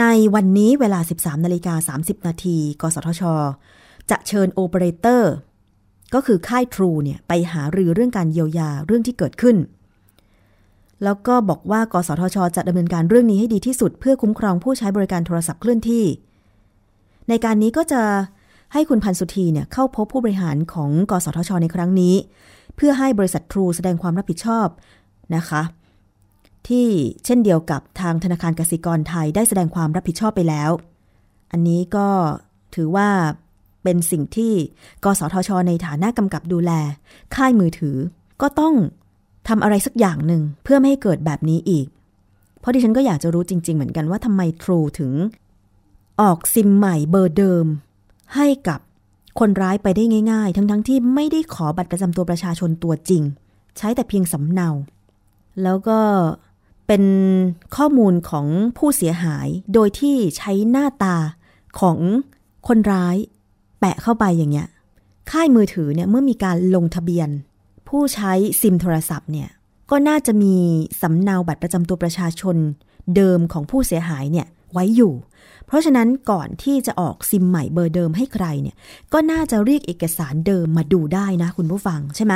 [0.00, 0.04] ใน
[0.34, 3.22] วันนี้เวลา 13นาฬิกา30 นาทีกสทช
[4.10, 5.32] จะเชิญโอเปอเรเตอร์
[6.14, 9.56] ก็คือค่ายทรูเนี่ยไปหารือเรื่องการเยียวยาเรื่องที่เกิดขึ้น
[11.04, 16.04] แล้วก็บอกว่ากสทช จะดำเนินการเรื่องนี้ให้ดีที่สุด เพื่อคุ้มครองผู้ใช้บริการโทรศัพท์เคลื่อนที่
[17.28, 18.02] ในการนี้ก็จะ
[18.72, 22.14] ให้คุณพันสุธีเนี่ยเข้าพบผู้บริหารของกสทช ในครั้งนี้
[22.76, 24.66] เพื่อให้บริษัททรูแสดงความรับผิดชอบ
[25.36, 25.62] นะคะ
[26.68, 26.86] ที่
[27.24, 30.70] เช่นเดียวกับทางธนาคารกสิกรไทยได้แสดงความรับผิดชอบไปแล้ว
[31.52, 32.08] อันนี้ก็
[32.74, 33.08] ถือว่า
[33.82, 34.52] เป็นสิ่งที่
[35.04, 36.72] กสทช ในฐานะกำกับดูแล
[37.34, 37.96] ค่ายมือถือ
[38.42, 38.74] ก็ต้อง
[39.48, 41.86] ทำอะไรสักอย่างหนึ่งเพื่อไม่ให้เกิดแบบนี้อีก
[42.60, 45.12] เพราะดิฉันก็อยากจะรู้จริง ๆ เหมือนกันว่าทำไม True ถึง
[46.20, 47.66] ออกซิมใหม่เบอร์เดิม
[48.34, 48.80] ให้กับ
[49.38, 53.22] คนร้ายไปได้ง่าย ๆ ทั้งๆทที่ไม่ได้ขอบัตรประจำตัวประชาชนตัวจริง
[53.76, 54.70] ใช้แต่เพียงสำเนา
[55.62, 56.00] แล้วก็
[56.86, 57.04] เป็น
[57.76, 58.46] ข้อมูลของ
[58.78, 61.16] ผู้เสียหายโดยที่ใช้หน้าตา
[61.80, 61.98] ของ
[62.68, 63.16] คนร้าย
[63.80, 64.68] แปะเข้าไปอย่างเงี้ย
[65.30, 67.28] ค่ายมือถือเนี่ยเมื่อมีการลงทะเบียน
[67.88, 69.48] ผู้ใช้ซิมโทรศัพท์เนี่ย
[69.90, 70.54] ก็น่าจะมี
[71.02, 72.56] สำเนาบัตรประจำตัวประชาชน
[73.16, 75.12] เดิมของผู้เสียหายเนี่ยไว้อยู่
[75.66, 78.76] เพราะฉะนั้นก่อนที่จะออกซิมใหม่เบอร์เดิมให้ใครเนี่ย
[79.12, 82.34] ก็น่าจะเรียกเอกสารเดิมมาดูได้นะคุณผู้ฟังใช่ไหม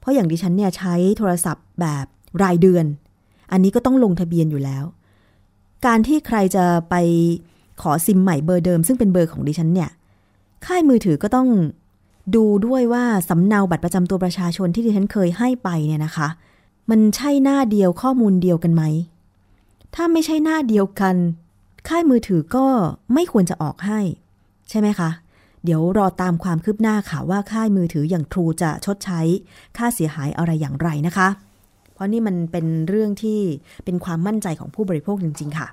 [0.00, 2.06] เพราะอย่างดิฉันเนี่ยใช้โทรศัพท์แบบ
[2.42, 2.86] รายเดือน
[3.52, 4.84] อันนี้ก็ต้องลงทะเบียนอยู่แล้ว
[5.86, 6.94] การที่ใครจะไป
[7.82, 9.90] ขอซิมใหม่เบอร์เดิม ซึ่งเป็นเบอร์ของดิฉันเนี่ย
[10.66, 11.48] ค่ายมือถือก็ต้อง
[12.34, 16.28] ดูด้วยว่าสำเนาบัตรประจำตัวประชาชนที่ดิฉันเคยให้ไปเนี่ยนะคะ
[16.90, 18.82] มันใช่หน้าเดียวข้อมูลเดียวกันไหม
[19.94, 21.16] ถ้าไม่ใช่หน้าเดียวกัน
[21.88, 22.66] ค่ายมือถือก็
[23.14, 24.00] ไม่ควรจะออกให้
[24.70, 25.10] ใช่ไหมคะ
[25.64, 29.20] เดี๋ยวรอตามความคืบหน้าค่ะว่าค่ายมือถืออย่างทรูจะชดใช้
[29.76, 31.28] ค่าเสียหายอะไรอย่างไรนะคะ
[31.92, 33.40] เพราะนี่มันเป็นเรื่องที่
[33.84, 35.68] เป็นความมั่นใจของผู้บริโภคจริง ๆ ค่ะ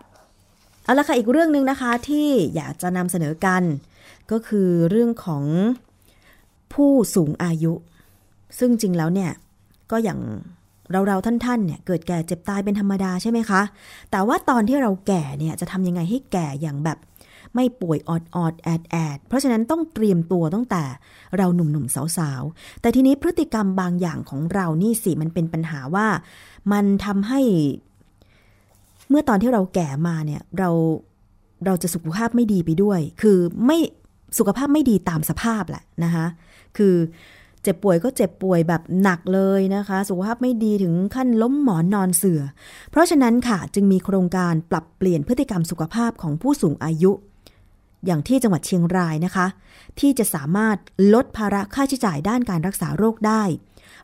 [0.83, 3.63] เอาละค่ะอีกเรื่องหนึ่งนะคะที่อยากจะนำเสนอกัน
[4.31, 5.43] ก็คือเรื่องของ
[6.73, 7.73] ผู้สูงอายุ
[8.59, 9.31] ซึ่งจริงแล้วเนี่ย
[9.91, 10.19] ก็อย่าง
[10.91, 13.61] เราเราท่านๆเนี่ยเกิดแก่เจ็บตายเป็นธรรมดาใช่ไหมคะ
[14.11, 16.97] แต่ว่าตอนที่เราแก่เนี่ยจะทำยังไงให้แก่อย่างแบบ
[17.55, 20.83] ไม่ป่วยออดออดแอดแอดเพราะฉะนั้นต้องเตรียมตัวตั้งแต่
[21.37, 26.07] เราหนุ่มๆสาวๆ แต่ทีนี้พฤติกรรมบางอย่างของเรานี่สิมันเป็นปัญหาว่า
[26.71, 27.41] มันทำให้
[29.09, 30.69] เมื่อตอนที่เราแก่มาเนี่ย เรา
[31.65, 33.77] เราจะสุขภาพไม่ดีไปด้วย คือไม่
[34.37, 36.25] สุขภาพไม่ดีตามสภาพแหละนะคะ
[36.77, 36.95] คือ
[37.63, 42.41] เจ็บป่วยก็เจ็บป่วยแบบหนักเลยนะคะ สุขภาพไม่ดีถึงขั้นล้มหมอนนอนเสื่อ
[42.91, 47.11] เพราะฉะนั้นค่ะจึงมีโครงการปรับเปลี่ยนพฤติกรรมสุขภาพของผู้สูงอายุ
[48.05, 49.47] อย่างที่จังหวัดเชียงรายนะคะ
[49.99, 50.77] ที่จะสามารถ
[51.13, 53.43] ลดภาระค่าใช้จ่ายด้านการรักษาโรคได้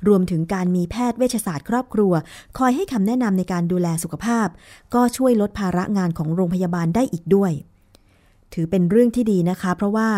[0.07, 2.13] รวมถึงการมีแพทย์เวชศาสตร์ครอบครัว
[2.57, 4.47] คอยให้คำแนะนำในการดูแลสุขภาพ
[4.93, 7.51] ก็ช่วยลดภาระงานของโรงพยาบาลได้อีกด้วย
[8.53, 10.09] ถือเป็นเรื่องที่ดีนะคะ เพราะว่า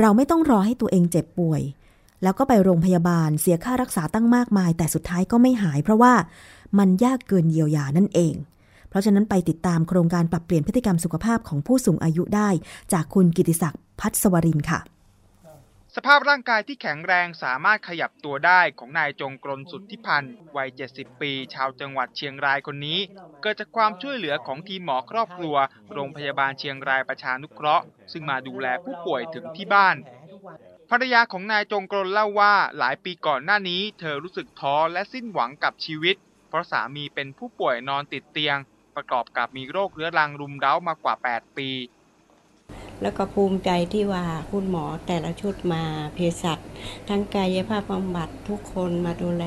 [0.00, 1.62] เราไม่ต้องรอให้ตัวเองเจ็บป่วย
[2.22, 6.14] แล้วก็ไปโรงพยาบาลเสียค่ารักษาตั้งมากมาย แต่สุดท้ายก็ไม่หาย เพราะว่า
[6.78, 8.34] มันยากเกินเยียวยานั่นเอง
[8.88, 12.48] เพราะฉะนั้นไปติดตามโครงการปรับเปลี่ยนพฤติกรรมสุขภาพของผู้สูงอายุได้
[12.92, 14.80] จากคุณกิติศักดิ์พัฒสวรินค่ะ
[15.96, 22.98] สภาพร่างกายที่แข็งแรงสามารถขยับตัวได้ของนายจงกรนสุทธิพันธ์วัย 70 ปี ชาวจังหวัดเชียงรายคนนี้
[23.42, 25.56] เกิดจากความช่วยเหลือของทีมหมอครอบครัว
[25.92, 29.96] โรงพยาบาลเชียงรายประชานุเคราะห์ ซึ่งมาดูแลผู้ป่วยถึงที่บ้าน
[30.94, 36.16] ภรรยาของนายจงกรนเล่าว่าหลายปีก่อนหน้านี้ เธอรู้สึกท้อและสิ้นหวังกับชีวิต
[36.48, 38.56] เพราะสามีเป็นผู้ป่วยนอนติดเตียง
[38.96, 41.68] ประกอบกับมีโรคเรื้อรังรุมเร้ามากว่า 8 ปี
[43.02, 45.82] แล้วก็ภูมิใจที่ว่าคุณหมอแต่ละชุดมา
[46.14, 46.58] เภสัช
[47.08, 49.44] ทั้งกายภาพบำบัดทุกคนมาดูแล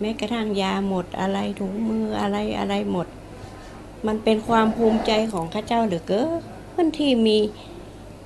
[0.00, 3.06] แม้กระทั่งยาหมดอะไรถุงมืออะไรอะไรหมด
[4.06, 6.22] มันเป็นความภูมิใจของข้าเจ้าเหลือเกิ
[6.84, 7.38] นที่มี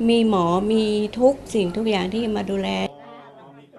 [0.08, 0.84] มีหมอมี
[1.20, 2.68] ทุกสิ่งทุกอย่างที่มาดูแล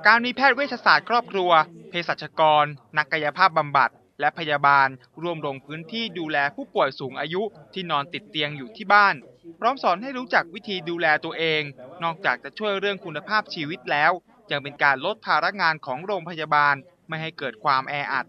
[0.05, 1.51] การมีแพทย์เวชศาสตร์ครอบครัว
[1.89, 2.65] เภสัชกร
[2.97, 4.87] นักกายภาพบำบัด และพยาบาล
[5.21, 7.41] ร่วมลงพื้นที่ดูแลผู้ป่วยสูงอายุ
[7.73, 9.15] ที่นอนติดเตียงอยู่ที่บ้าน
[9.59, 11.63] พร้อมสอนให้รู้จักวิธีดูแลตัวเอง
[12.03, 14.11] นอกจากจะช่วยเรื่องคุณภาพชีวิตแล้ว
[14.51, 16.75] ยังเป็นการลดภาระงานของโรงพยาบาล
[17.07, 18.25] ไม่ให้เกิดความแออัด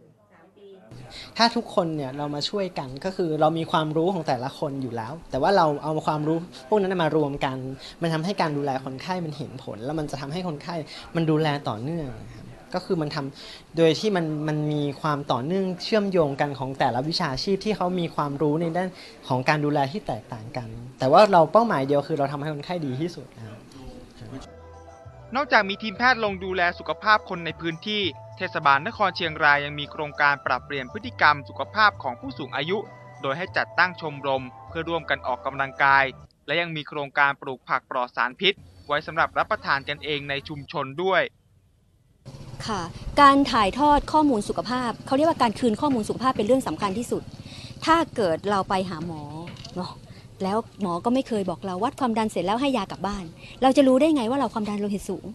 [1.37, 7.57] ถ้าทุกคนเนี่ยเรามาช่วยกันก็คือเรามีความรู้ของแต่ละคนอยู่แล้ว แต่ว่าเราเอาความรู้พวกนั้นมารวมกัน
[8.03, 10.75] มันทำให้การดูแลคนไข้มันเห็นผล แล้วมันจะทำให้คนไข้
[11.17, 18.89] มันดูแลต่อเนื่องครับก็คือมันทำโดยที่มันมันมีความต่อเนื่องเชื่อมโยงกันของแต่ละวิชาชีพที่เขามีความรู้ในด้าน
[19.29, 23.62] ของการดูแลที่แตกต่างกัน แต่ว่าเราเป้าหมายเดียวคือเราทำให้คนไข้ดีที่สุดนะครับ
[25.37, 28.03] นอกจากมีทีมแพทย์ลงดูแลสุขภาพคนในพื้นที่
[28.37, 32.79] เทศบาลนครเชียงรายยังมีโครงการปรับเปลี่ยนพฤติกรรมสุขภาพของผู้สูงอายุ
[33.23, 36.05] โดยให้จัดตั้งชมรม เพื่อร่วมกันออกกำลังกาย
[36.47, 38.55] และยังมีโครงการปลูกผักปลอดสารพิษ
[38.87, 41.23] ไว้สำหรับรับประทานกันเองในชุมชนด้วย
[42.67, 42.83] ค่ะ
[43.21, 47.23] การถ่ายทอดข้อมูลสุขภาพ เขาเรียกว่าการคืนข้อมูลสุขภาพเป็นเรื่องสำคัญที่สุด
[47.85, 49.23] ถ้าเกิดเราไปหาหมอ
[49.77, 49.93] เนาะ
[50.45, 53.25] แล้วหมอก็ไม่เคยบอกเราวัดความดันเสร็จแล้วให้ยากลับบ้าน
[53.63, 55.27] เราจะรู้ได้ไงว่าเราความดันโลหิตสูง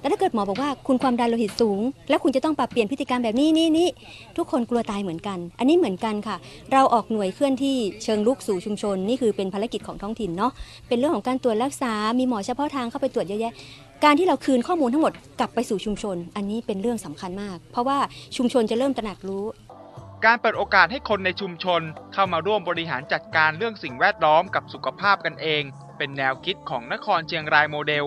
[0.00, 3.88] แต่ถ้าเกิดหมอบอกว่าคุณความดันโลหิตสูง แล้วคุณจะต้องปรับเปลี่ยนพฤติกรรมแบบนี้นี่นี่
[4.36, 6.36] ทุกคนกลัวตายเหมือนกัน อันนี้เหมือนกันค่ะ
[6.72, 10.52] เราออกหน่วยเคลื่อนที่เชิงลุกสู่ชุมชน นี่คือเป็นภารกิจของท้องถิ่นเนาะ
[10.88, 13.52] เป็นเรื่องของการตรวจรักษา มีหมอเฉพาะทางเข้าไปตรวจเยอะแยะ
[14.04, 17.98] การที่เราคืนข้อมูลทั้งหมดกลับไปสู่ชุมชน อันนี้เป็นเรื่องสำคัญมาก เพราะว่า
[18.36, 19.44] ชุมชนจะเริ่มตระหนักรู้
[20.26, 21.82] การเปิดโอกาสให้คนในชุมชน
[22.14, 25.62] เข้ามาร่วมบริหารจัดการเรื่องสิ่งแวดล้อมกับสุขภาพกันเอง
[25.98, 28.04] เป็นแนวคิดของนครเชียงรายโมเดล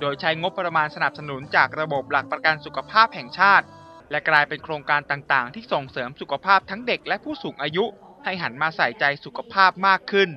[0.00, 3.66] โดยใช้งบประมาณสนับสนุนจากระบบหลักประกันสุขภาพแห่งชาติ
[4.10, 7.84] และกลายเป็นโครงการต่างๆ ที่ส่งเสริมสุขภาพทั้งเด็กและผู้สูงอายุ
[8.24, 10.28] ให้หันมาใส่ใจสุขภาพมากขึ้น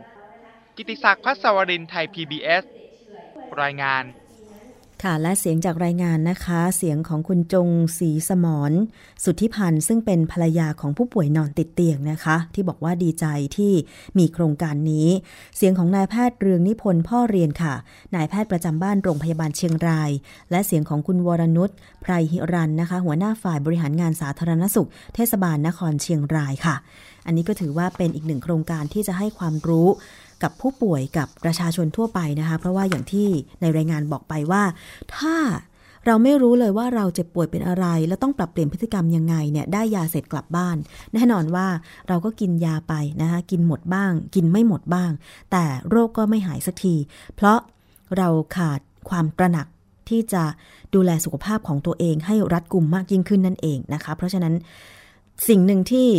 [0.75, 2.63] กิติศักดิ์พัศวรินไทย PBS
[3.61, 4.03] รายงาน
[5.03, 8.71] ค่ะและเสียงจากรายงานนะคะ เสียงของคุณจงศรีสมร
[9.23, 13.25] สุทธิพันธ์ซึ่งเป็นภรรยาของผู้ป่วยนอนติดเตียงนะคะ ที่บอกว่าดีใจ
[13.57, 13.73] ที่
[14.17, 15.07] มีโครงการนี้
[15.57, 17.73] เสียงของนายแพทย์เรืองนิพนธ์พ่อเรียนค่ะ
[18.15, 20.11] นายแพทย์ประจำบ้านโรงพยาบาลเชียงราย
[20.51, 21.69] และเสียงของคุณวรนุช
[22.01, 26.75] ไพรหิรันนะคะ หัวหน้าฝ่ายบริหารงานสาธารณสุข เทศบาลนครเชียงรายค่ะ
[27.25, 29.87] อันนี้ก็ถือว่าเป็นอีกหนึ่งโครงการที่จะให้ความรู้
[30.43, 33.27] กับผู้ป่วยกับประชาชนทั่วไปนะคะเพราะว่าอย่างที่
[33.61, 34.63] ในรายงานบอกไปว่า
[35.15, 35.35] ถ้า
[36.05, 40.77] เราไม่รู้เลยว่าเราเจ็บป่วยเป็นอะไร แล้วต้องปรับเปลี่ยนพฤติกรรมยังไงเนี่ยได้ยาเสร็จกลับบ้าน
[41.13, 41.67] แน่นอนว่า
[42.07, 45.11] เราก็กินยาไปนะคะกินหมดบ้าง กินไม่หมดบ้าง
[45.51, 46.95] แต่โรคก็ไม่หายสักที
[47.35, 47.59] เพราะ
[48.17, 49.67] เราขาดความตระหนัก
[50.09, 50.43] ที่จะ
[50.93, 54.53] ดูแลสุขภาพของตัวเองให้รัดกุมมากยิ่งขึ้นนั่นเองนะคะ เพราะฉะนั้น
[55.47, 56.09] สิ่งหนึ่งที่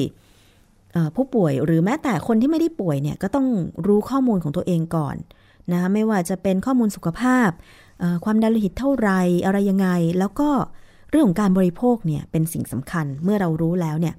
[1.16, 3.46] ผู้ป่วยหรือแม้แต่คนที่ไม่ได้ป่วยเนี่ยก็ต้อง
[3.86, 5.16] รู้ข้อมูลของตัวเองก่อน
[5.72, 7.50] นะคะไม่ว่าจะเป็นข้อมูลสุขภาพ
[8.24, 9.10] ความดันโลหิตเท่าไร
[9.44, 10.50] อะไรยังไง แล้วก็
[11.10, 14.14] เรื่องของการบริโภคเนี่ยเป็นสิ่งสำคัญเมื่อเรารู้แล้วเนี่ย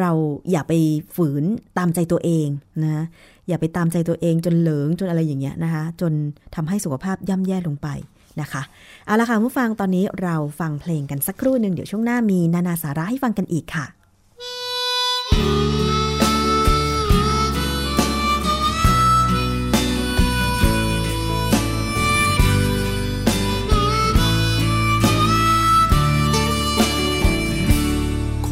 [0.00, 0.10] เรา
[0.50, 0.72] อย่าไป
[1.16, 1.44] ฝืน
[1.78, 2.48] ตามใจตัวเอง
[2.82, 3.04] นะ
[3.48, 6.12] อย่าไปตามใจตัวเองจนเหลิงจนอะไรอย่างเงี้ยนะคะจน
[6.54, 7.88] ทำให้สุขภาพย่ำแย่ลงไป
[8.40, 8.62] นะคะ
[9.06, 13.86] เอาละค่ะผู้ฟังตอนนี้เราฟังเพลงกันสักครู่หนึ่งเดี๋ยวช่วงหน้ามีนานาสาระให้ฟังกันอีกค่ะ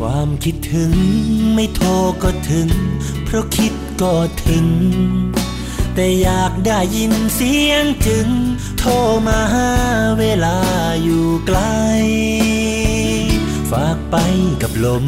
[0.04, 0.92] ความคิดถึง
[1.54, 1.90] ไม่โทร
[2.22, 2.68] ก็ถึง
[3.24, 4.14] เพราะคิดก็
[4.46, 4.66] ถึง
[5.94, 8.28] แต่อยากได้ยินเสียงจึง
[8.78, 8.92] โทร
[9.26, 9.70] มาหา
[10.18, 10.58] เวลา
[11.02, 11.58] อยู่ไกล
[13.70, 14.16] ฝากไป
[14.62, 15.06] กับลม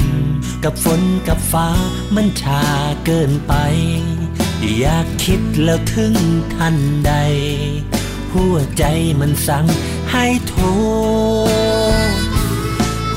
[0.64, 1.68] กับฝนกับฟ้า
[2.14, 2.62] มันชา
[3.04, 3.54] เกินไป
[4.78, 6.14] อยากคิดแล้วถึง
[6.54, 6.76] ทัน
[7.06, 7.12] ใด
[8.32, 8.84] หัวใจ
[9.20, 9.66] มันสั่ง
[10.12, 10.64] ให้โทร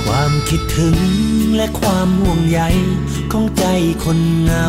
[0.06, 0.98] ความคิดถึง
[1.56, 2.62] และความห่วงใย
[3.32, 3.66] ของใจ
[4.04, 4.68] คนเหงา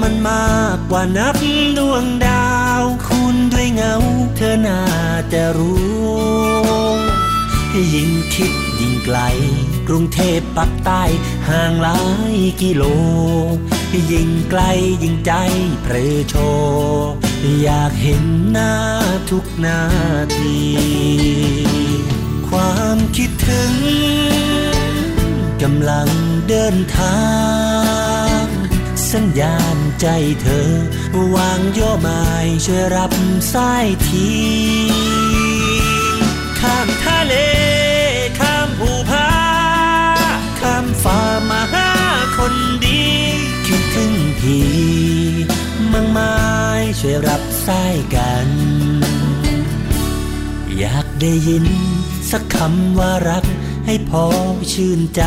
[0.00, 1.36] มันมากกว่านับ
[1.78, 3.94] ดวงดาว คุณด้วยเงา
[4.36, 4.82] เธอน่า
[5.32, 6.48] จะรู้
[7.94, 9.18] ยิ่งคิดยิ่งไกล
[9.88, 11.02] กรุงเทพปักใต้
[11.48, 11.98] ห่างหลา
[12.32, 12.82] ยกิโล
[14.12, 14.62] ยิ่งไกล
[15.02, 15.32] ยิ่งใจ
[15.82, 16.34] เพลอโช
[17.62, 18.72] อยากเห็นหน้า
[19.30, 19.80] ทุกนา
[20.36, 20.58] ที
[22.50, 23.72] ความคิดถึง
[25.62, 26.08] กำลัง
[26.48, 27.20] เดินทา
[28.40, 28.44] ง
[29.12, 30.06] สัญญาณใจ
[30.42, 30.70] เธอ
[31.34, 32.26] วางโยอไม้
[32.64, 33.12] ช่วยรับ
[33.52, 34.30] สายที
[36.60, 37.34] ข้ามทะเล
[38.38, 39.30] ข้ามภูผา
[40.60, 41.90] ข้ามฟ้ามาหา
[42.36, 43.02] คนดี
[43.66, 44.68] คิดถึงพี่
[45.92, 46.36] มังไม้
[47.00, 48.48] ช่วยรับสายกัน
[50.78, 51.66] อยากได้ยิน
[52.30, 53.44] สักคำว่ารัก
[53.86, 54.24] ให้พอ
[54.72, 55.22] ชื่นใจ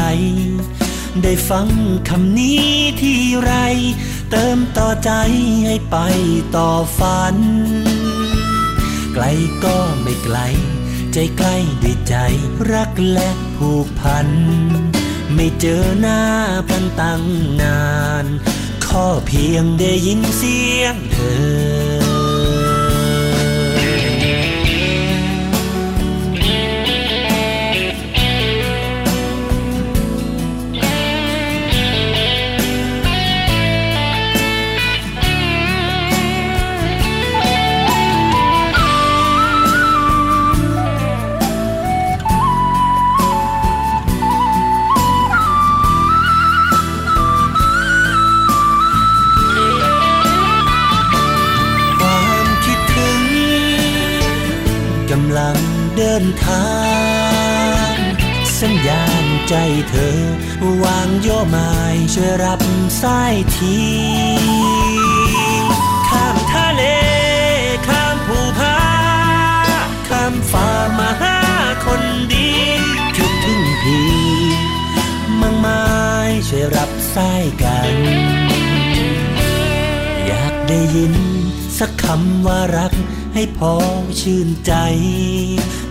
[1.24, 1.68] ได้ฟัง
[2.10, 2.66] คำนี้
[3.02, 3.52] ที่ไร
[4.32, 5.12] เติมต่อใจ
[5.66, 5.98] ให้ไป
[6.56, 7.38] ต่อฝัน
[9.14, 9.26] ไกล
[9.64, 10.38] ก็ไม่ไกล
[11.14, 12.16] ใจใกล้ด้วยใจ
[12.72, 14.28] รักและผูกพัน
[15.34, 16.22] ไม่เจอหน้า
[16.70, 17.24] กันตั้ง
[17.62, 17.84] นา
[18.24, 18.26] น
[18.86, 21.18] ข้อเพียงได้ยินเสียงเธ
[22.00, 22.01] อ
[56.14, 56.72] เดินทา
[57.92, 57.96] ง
[58.60, 59.56] สัญญาณใจ
[59.90, 60.20] เธอ
[60.84, 61.74] วางโยอไม้
[62.14, 62.62] ช่วยรับ
[63.02, 63.80] สายที
[66.10, 66.84] ข้ามทะเล
[67.88, 68.80] ข้ามภูผา
[70.08, 70.70] ข้ามฟ้า
[71.00, 71.38] มาหา
[71.86, 72.02] คน
[72.34, 72.52] ดี
[73.16, 74.14] คิดถึงพี่
[75.40, 75.84] มังไม้
[76.48, 77.96] ช่วยรับสายกัน
[80.26, 81.16] อยากได้ยิน
[81.86, 82.94] สักคำว่ารัก
[83.34, 83.74] ให้พอ
[84.22, 84.74] ชื่นใจ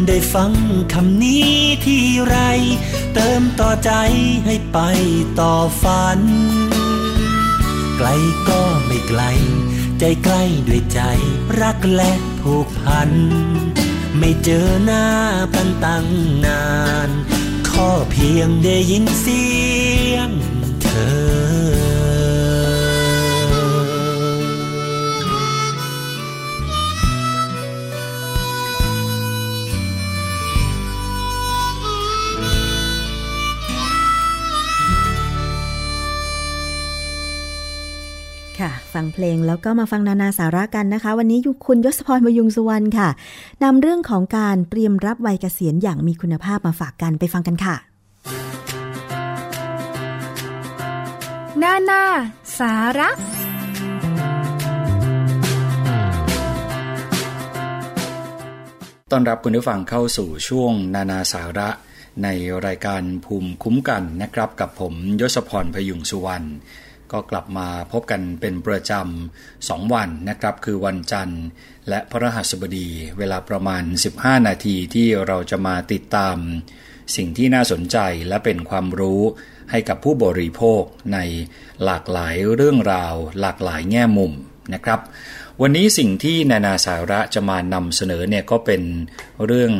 [0.07, 0.53] ได้ฟัง
[0.93, 1.51] คำนี้
[1.85, 2.37] ที่ไร
[3.15, 3.93] เติมต่อใจ
[4.47, 4.79] ให้ไป
[5.41, 6.21] ต่อฝัน
[7.97, 8.09] ไกล
[8.49, 9.23] ก็ไม่ไกล
[9.99, 11.01] ใจใกล้ด้วยใจ
[11.61, 13.11] รักและผูกพัน
[14.19, 15.07] ไม่เจอหน้า
[15.55, 16.07] กันตั้ง
[16.47, 16.65] นา
[17.09, 17.11] น
[17.69, 19.45] ข้อเพียงได้ยินเสี
[20.13, 20.29] ยง
[20.83, 20.89] เธ
[21.29, 21.30] อ
[38.61, 43.09] ค่ะ ฟังเพลงแล้วก็มาฟังนานาสาระกันนะคะ วันนี้อยู่คุณยศพรบยุงสุวรรณค่ะ
[43.65, 47.77] นำเรื่องของการเตรียมรับวัยเกษียณอย่างมีคุณภาพมาฝากกันไปฟังกันค่ะ
[51.63, 52.03] นานา
[52.59, 53.11] สาระ
[59.11, 61.69] ต้อนรับคุณผู้ฟังเข้าสู่ช่วงนานาสาระ
[62.23, 62.29] ใน
[62.67, 66.49] รายการภูมิคุ้มกันนะครับ กับผมยศพรพยุงสุวรรณ
[67.13, 71.43] ก็กลับมาพบกันเป็นประจำสองวันนะครับ คือวันจันทร์
[71.89, 73.83] และพระหัสบดีเวลาประมาณ
[74.17, 76.37] 15 นาทีที่เราจะมาติดตาม
[77.17, 79.23] สิ่งที่น่าสนใจและเป็นความรู้
[79.71, 80.83] ให้กับผู้บริโภค
[81.15, 81.19] ใน
[81.85, 84.33] หลากหลายเรื่องราว หลากหลายแง่มุม
[84.75, 85.01] นะครับ
[85.61, 88.83] วันนี้สิ่งที่นานาสาระจะมานำเสนอเนี่ยก็เป็น
[89.47, 89.73] เรื่อง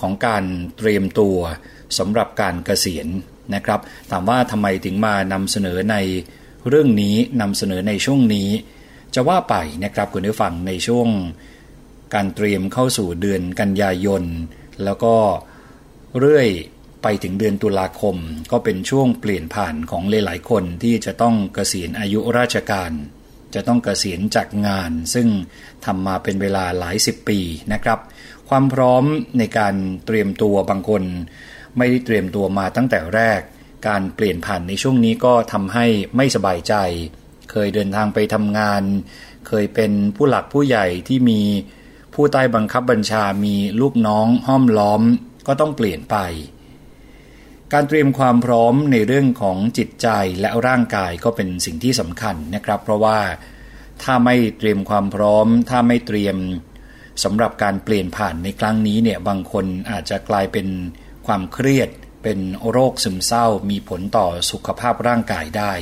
[0.00, 0.44] ของการ
[0.76, 1.38] เตรียมตัว
[1.98, 3.08] สำหรับการเกษียณ
[3.54, 3.80] นะครับ
[4.10, 5.96] ถามว่าทำไมถึงมานำเสนอใน
[6.68, 8.48] เรื่องนี้นำเสนอในช่วงนี้
[9.14, 9.54] จะว่าไป
[9.84, 11.08] นะครับคุณผู้ฟังในช่วง
[12.14, 14.22] การเตรียมเข้าสู่เดือนกันยายน
[14.84, 15.14] แล้วก็
[16.18, 16.48] เรื่อย
[17.02, 18.16] ไปถึงเดือนตุลาคม
[18.52, 22.92] ก็เป็นช่วงเปลี่ยนผ่านของหลายๆคนที่จะต้องเกษียณอายุราชการ
[23.54, 25.28] จะต้องเกษียณจากงาน ซึ่ง
[25.84, 27.38] ทำมาเป็นเวลาหลายสิบปี
[27.72, 27.98] นะครับ
[28.48, 29.04] ความพร้อม
[29.38, 29.74] ในการ
[30.06, 31.02] เตรียมตัวบางคน
[31.76, 33.40] ไม่ได้เตรียมตัวมาตั้งแต่แรก
[33.86, 36.74] การเปลี่ยนผ่านในช่วงนี้ก็ทำให้ไม่สบายใจ
[37.50, 38.82] เคยเดินทางไปทำงาน
[39.48, 41.40] เคยเป็นผู้หลักผู้ใหญ่ที่มี
[42.14, 45.02] ผู้ใต้บังคับบัญชามีลูกน้องห้อมล้อม
[45.46, 46.16] ก็ต้องเปลี่ยนไป
[47.72, 50.08] การเตรียมความพร้อมในเรื่องของจิตใจ
[50.40, 53.18] และร่างกายก็เป็นสิ่งที่สำคัญนะครับ เพราะว่า
[54.02, 56.36] ถ้าไม่เตรียมความพร้อม ถ้าไม่เตรียม
[57.24, 60.66] สำหรับการเปลี่ยนผ่านในครั้งนี้เนี่ยบางคนอาจจะกลายเป็น
[61.26, 62.38] ความเครียดเป็น
[62.70, 65.72] โรคซึมเศร้ามีผลต่อสุขภาพร่างกายได้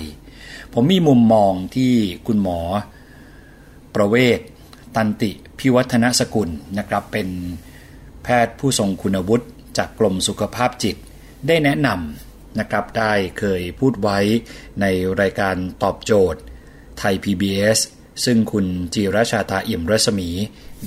[0.72, 1.92] ผมมีมุมมองที่
[2.26, 2.60] คุณหมอ
[3.94, 4.40] ประเวศ
[4.96, 7.28] ตันติพิวัฒนสกุลนะครับเป็น
[8.22, 9.46] แพทย์ผู้ทรงคุณวุฒิ
[9.78, 10.96] จากกรมสุขภาพจิต
[11.46, 14.18] ได้แนะนำนะครับได้เคยพูดไว้
[14.80, 14.86] ใน
[15.20, 16.40] รายการตอบโจทย์
[16.98, 17.78] ไทย PBS
[18.24, 20.30] ซึ่งคุณจีรชาตาเอี่ยมรัศมี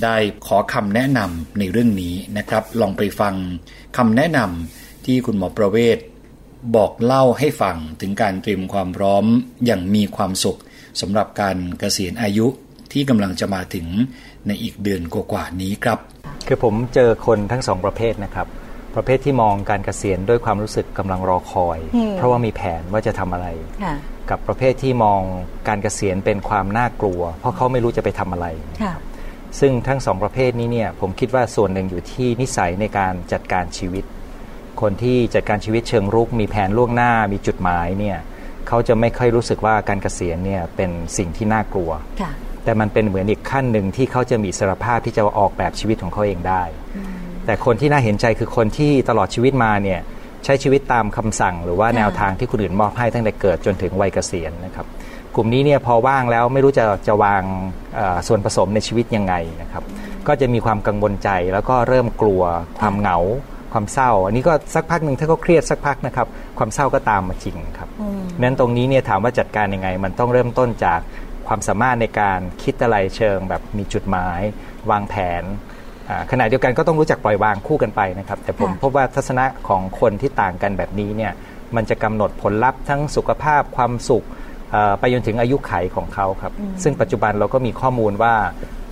[0.02, 3.34] ได้ขอคำแนะนำในเรื่องนี้นะครับ ลองไปฟัง
[3.96, 5.98] คำแนะนำ ที่คุณหมอประเวศ
[6.76, 9.24] บอกเล่าให้ฟังถึงการเตรียมความพร้อม
[9.64, 10.58] อย่างมีความสุข
[11.00, 12.46] สำหรับการเกษียณอายุ
[12.92, 13.86] ที่กำลังจะมาถึง
[14.46, 15.98] ในอีกเดือนกว่าๆนี้ครับ
[16.46, 18.46] คือผมเจอคนทั้งสองประเภทนะครับ
[18.94, 23.46] ประเภทที่มองการเกษียณด้วยความรู้สึกกำลังรอคอยอืมเพราะว่ามีแผนว่าจะทำอะไร
[23.84, 23.94] ค่ะ
[24.30, 25.20] กับประเภทที่มอง
[25.68, 28.46] การเกษียณเป็นความน่ากลัว เพราะเขาไม่รู้จะไปทำอะไร
[28.82, 28.94] ค่ะ
[29.60, 34.04] ซึ่งทั้งสองประเภทนี้เนี่ยผมคิดว่าส่วนหนึ่งอยู่ที่นิสัยในการจัดการชีวิต
[34.80, 38.18] คนที่จัดการชีวิตเชิงรุก มีแผนล่วงหน้ามีจุดหมายเนี่ย
[38.68, 42.32] เขาจะไม่ค่อยรู้สึกว่าการเกษียณเนี่ยเป็นสิ่งที่น่ากลัวค่ะ
[42.64, 46.62] แต่มันเป็นเหมือนอีกขั้นหนึ่งที่เขาจะมีอิสรภาพที่จะออกแบบชีวิตของเขาเองได้
[47.46, 50.00] แต่คนที่น่าเห็นใจคือคนที่ตลอดชีวิตมาเนี่ย
[50.44, 54.86] ใช้ชีวิตตามคำสั่ง หรือว่าค่ะแนวทางที่คนอื่นมอบให้ตั้งแต่เกิดจนถึงวัยเกษียณนะครับ
[55.34, 57.42] กลุ่มนี้เนี่ยพอว่างแล้วไม่รู้จะจะวาง
[57.94, 59.82] เอ่อส่วนผสมในชีวิตยังไงนะครับ
[60.26, 62.42] ก็จะมีความกังวลใจแล้วก็เริ่มกลัว
[62.80, 63.18] ความเหงา
[63.72, 66.26] ความเศร้า อันนี้ก็สักพักหนึ่งถ้าเขาเครียดสักพักนะครับ
[66.58, 71.00] ความเศร้าก็ตามมาจริงครับอืมนั้นตรงนี้เนี่ยถามว่าจัดการยังไง มันต้องเริ่มต้นจาก
[71.46, 74.40] ความสามารถในการคิดอะไรเชิง แบบมีจุดหมาย
[74.90, 75.42] วางแผน
[76.08, 81.32] อ่าขณะเดียวกันก็ต้องรู้จักปล่อยวางคู่กันไปนะครับ แต่ผมค่ะพบว่าทัศนะของคนที่ต่างกันแบบนี้เนี่ย
[81.76, 84.24] มันจะกำหนดผลลัพธ์ทั้งสุขภาพความสุข
[84.70, 88.34] เอ่อไปจนถึงอายุไขของเขาครับอืมซึ่งปัจจุบันเราก็มีข้อมูลว่า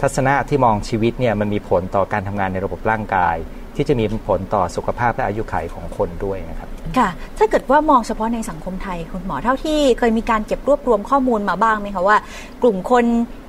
[0.00, 3.36] ทัศนะที่มองชีวิตเนี่ยมันมีผลต่อการทำงานในระบบร่างกาย
[3.76, 6.68] ที่จะมีผลต่อสุขภาพและอายุไขของคนด้วยนะครับ
[6.98, 7.08] ค่ะ
[7.38, 12.16] ถ้าเกิดว่ามองเฉพาะในสังคมไทยคุณหมอเท่าที่เคยมีการเก็บรวบรวมข้อมูลมาบ้างไหมคะว่า
[12.62, 13.04] กลุ่มคน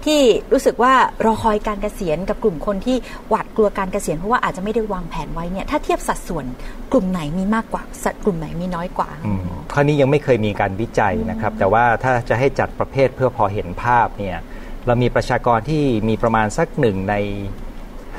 [0.05, 0.21] ที่
[0.51, 0.93] รู้สึกว่า
[1.25, 2.97] รอคอยการเกษียณกับกลุ่มคนที่
[3.30, 6.45] หวาดกลัวการเกษียณเพราะว่าอาจจะไม่ได้วางแผนไว้เนี่ยถ้าเทียบสัดส่วน
[6.91, 9.41] กลุ่มไหนมีมากกว่าสัดกลุ่มไหนมีน้อยกว่าอืม
[9.73, 14.38] ข้อนี้ยังไม่เคยมีการวิจัยนะครับ แต่ว่าถ้าจะให้จัดประเภทเพื่อพอเห็นภาพเนี่ย
[14.86, 17.15] เรามีประชากรที่มีประมาณสักหนึ่งใน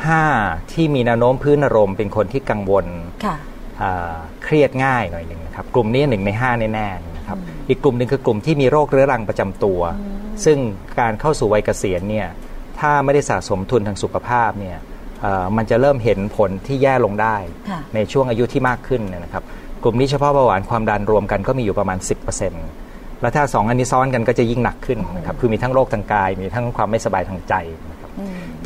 [0.07, 2.87] 5 ที่มีแนวโน้มพื้นอารมณ์เป็นคนที่กังวล
[3.25, 3.37] ค่ะ
[3.83, 7.39] อ่าเครียดง่ายหน่อยหนึ่งนะครับกลุ่มนี้หนึ่งใน5แน่ๆนะครับ
[7.69, 9.81] อีกกลุ่มหนึ่งคือกลุ่มที่มีโรคเรื้อรังประจำตัว
[10.45, 10.59] ซึ่ง
[11.01, 12.29] การเข้าสู่วัยเกษียณเนี่ย
[12.81, 14.77] ถ้าไม่ได้สะสมทุนทางสุขภาพเนี่ย
[15.23, 17.37] เอ่อมันจะเริ่มเห็นผลที่แย่ลงได้
[17.71, 19.45] ค่ะในช่วงอายุที่มากขึ้นเนยนะครับ
[19.83, 21.99] กลุ่มนี้เฉพาะเบาหวานความดันรวมกันก็มีอยู่ประมาณ
[22.61, 27.55] 10%แล้วถ้า 2 อันนี้ซ้อนกันก็จะยิ่งหนักขึ้นนะครับคือมีทั้งโรคทางกาย มีทั้งความไม่สบายทางใจ
[27.91, 28.11] นะครับ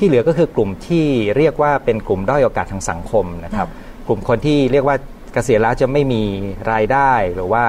[0.03, 3.69] ที่เหลือก็คือกลุ่มที่เรียกว่าเป็นกลุ่มด้อยโอกาสทางสังคมนะครับ
[4.07, 4.97] กลุ่มคนที่เรียกว่า
[5.33, 6.23] เกษียณแล้วจะไม่มี
[6.73, 7.65] รายได้หรือว่า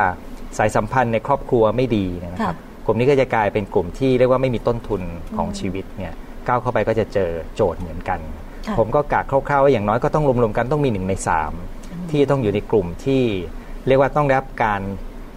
[0.58, 5.02] สายสัมพันธ์ในครอบครัวไม่ดีเนยนะครับ กลุ่มนี้ก็จะกลายเป็นกลุ่มที่เรียกว่าไม่มีต้นทุน
[5.38, 6.14] ของชีวิตเนี่ย
[6.48, 8.20] ก้าวเข้าไปก็จะเจอโจทย์เหมือนกัน
[8.68, 11.52] ค่ะผมก็กะคร่าวๆว่าอย่างน้อยก็ต้องรวมๆกันต้องมีหนึ่งในสาม
[12.12, 13.24] ที่ต้องอยู่ในกลุ่มที่
[13.88, 14.82] เรียกว่าต้องได้รับการ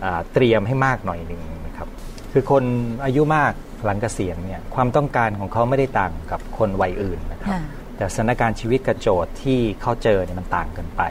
[0.04, 1.88] อ่าเตรียมให้มากหน่อยหนึ่งนะครับ
[2.32, 2.64] คือคน
[3.04, 3.52] อายุมาก
[3.84, 7.60] หลังเกษียณเนี่ยความต้องการของเขาไม่ได้ต่างกับคนวัยอื่นนะครับค่ะ
[7.96, 11.02] แต่สถานการณ์ชีวิตกับโจทย์ที่เขาเจอเนี่ยมันต่างกันไป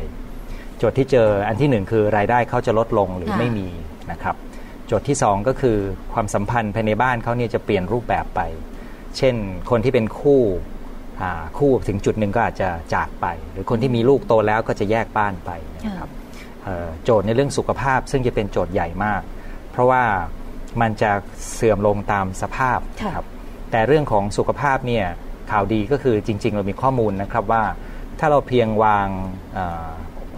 [0.77, 3.69] โจทย์ที่เจออันที่หนึ่งคือรายได้เขาจะลดลงหรือค่ะไม่มี
[4.11, 4.35] นะครับ
[4.87, 5.77] โจทย์ที่สองก็คือ
[6.13, 8.41] ความสัมพันธ์ภายในบ้านเขาเนี่ยจะเปลี่ยนรูปแบบไป
[9.17, 9.35] เช่น
[9.69, 10.41] คนที่เป็นคู่
[11.21, 15.51] อ่าคู่ถึงจุดหนึ่งก็อาจจะจากไป หรือคนที่มีลูกโตแล้วก็จะแยกบ้านไป
[15.85, 16.09] นะครับ
[16.63, 19.21] เอ่อโจทย์ในเรื่องสุขภาพซึ่งจะเป็นโจทย์ใหญ่มาก
[19.71, 20.03] เพราะว่า
[20.81, 21.11] มันจะ
[21.53, 23.25] เสื่อมลงตามสภาพครับ
[23.71, 25.05] แต่เรื่องของสุขภาพเนี่ย
[25.51, 27.63] ข่าวดีก็คือจริง ๆ เรามีข้อมูลนะครับว่า
[28.19, 29.07] ถ้าเราเพียงวาง
[29.53, 29.89] เอ่อ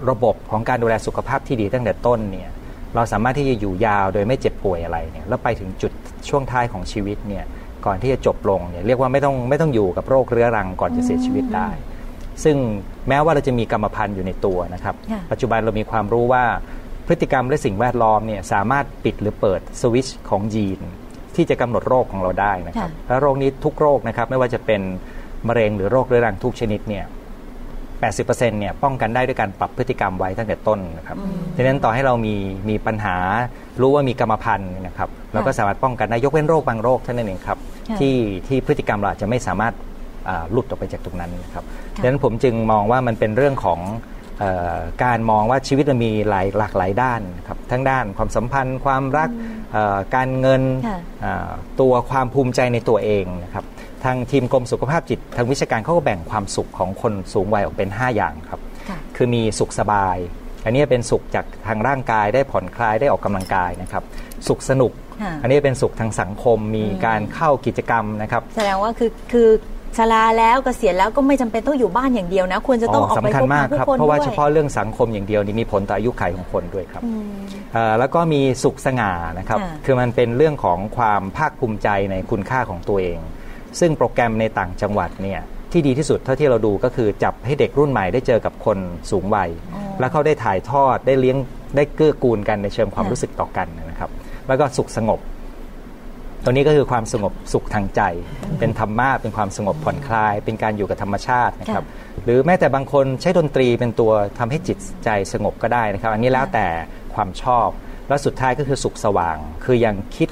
[0.09, 2.49] ระบบของการดูแลสุขภาพที่ดีตั้งแต่ต้นเนี่ย
[2.95, 5.91] เราสามารถที่จะอยู่ยาวโดยไม่เจ็บป่วยอะไรเนี่ยแล้วไปถึงจุด
[6.29, 7.45] ช่วงท้ายของชีวิตเนี่ย
[7.85, 11.69] ก่อนที่จะจบลงเนี่ยเรียกว่าไม่ต้องไม่ต้องอยู่กับโรคเรื้อรังก่อนจะเสียชีวิตได้
[12.43, 12.55] ซึ่ง
[13.07, 16.43] แม้ว่าเราจะมีกรรมพันธุ์อยู่ในตัวนะครับค่ะปัจจุบันเรามีความรู้ว่า
[17.07, 20.81] พฤติกรรมและสิ่งแวดล้อมเนี่ยสามารถปิดหรือเปิดสวิตช์ของยีน
[21.35, 24.81] ที่จะกำหนดโรคของเราได้นะครับค่ะและโรคนี้ทุกโรคนะครับไม่ว่าจะเป็น
[25.47, 27.05] มะเร็งหรือโรคเรื้อรังทุกชนิดเนี่ย
[28.01, 31.17] 80%เนี่ยป้องกันได้ด้วยการปรับพฤติกรรมไว้ตั้งแต่ต้นนะครับ
[31.55, 32.35] ดังนั้นต่อให้เรามี
[32.69, 33.17] มีปัญหา
[33.81, 37.57] รู้ว่ามีกรรมพันธุ์นะครับเราก็สามารถป้องกันได้ยกเว้นโรคบางโรคเท่านั้นเองครับ
[37.89, 38.15] ค่ะที่
[38.47, 39.73] ที่พฤติกรรมเราอาจจะไม่สามารถ
[40.29, 41.63] อ่าหลุดออกไปจากตรงนั้นนะครับ
[42.01, 44.16] ดังนั้นผมจึงมองว่ามันเป็นเรื่องของเออ
[45.03, 49.29] การมองว่าชีวิตมันมีหลายหลากหลายด้านครับทั้งด้านความสัมพันธ์ ความรัก
[49.71, 51.49] เอ่อการเงินค่ะอ่า
[51.81, 53.65] ตัวความภูมิใจในตัวเองนะครับ
[54.03, 58.59] ทางทีมกรมสุขภาพจิต ทางวิชาการเขาก็แบ่งความสุขของคนสูงวัยออกเป็น 5 อย่างครับ
[58.89, 60.17] ค่ะคือมีสุขสบาย
[60.65, 64.03] อันนี้เป็นสุขจากทางร่างกายได้ผ่อนคลายได้ออกกำลังกายนะครับ
[64.47, 69.49] สุขสนุกค่ะอันนี้เป็นสุขทางสังคมมีการเข้ากิจกรรมนะครับ แสดงว่าคือคือ
[69.97, 77.23] ชราแล้วเกษียณแล้วก็ไม่จำเป็นต้องอยู่บ้านอย่างเดียวนะ ควรจะต้องออกไปสำคัญพบมาปะกผู้ครับคนเพราะว่าด้วยเฉพาะเรื่องสังคมอย่างเดียวนี่มีผลต่ออายุขัยของคนด้วยครับอืม
[77.73, 83.19] เอ่อแล้วก็มีสุขสง่านะครับค่ะคือมันเป็นเรื่องของความภาคภูมิใจในคุณค่าของตัวเอง
[83.79, 88.77] ซึ่งโปรแกรมในต่างจังหวัดเนี่ยที่ดีที่สุดเท่าที่เราดูก็คือจับให้เด็กรุ่นใหม่ได้เจอกับคน
[89.11, 89.49] สูงวัย
[89.99, 91.37] แล้วเขาได้ถ่ายทอดได้เลี้ยง
[91.75, 94.09] ได้เกื้อกูลกันในเชิงความค่ะรู้สึกต่อกันนะครับ
[94.47, 95.19] แล้วก็สุขสงบ
[96.43, 98.01] ตัวนี้ก็คือความสงบสุขทางใจ
[98.59, 101.85] เป็นธรรมะเป็นความสงบผ่อนคลาย เป็นการอยู่กับธรรมชาตินะครับ
[102.25, 106.67] หรือแม้แต่บางคนใช้ดนตรีเป็นตัวทำให้จิตใจสงบก็ได้นะครับ อันนี้แล้วแต่
[107.15, 107.67] ความชอบ
[108.07, 110.29] แล้วสุดท้ายก็คือสุขสว่าง คือยังคิด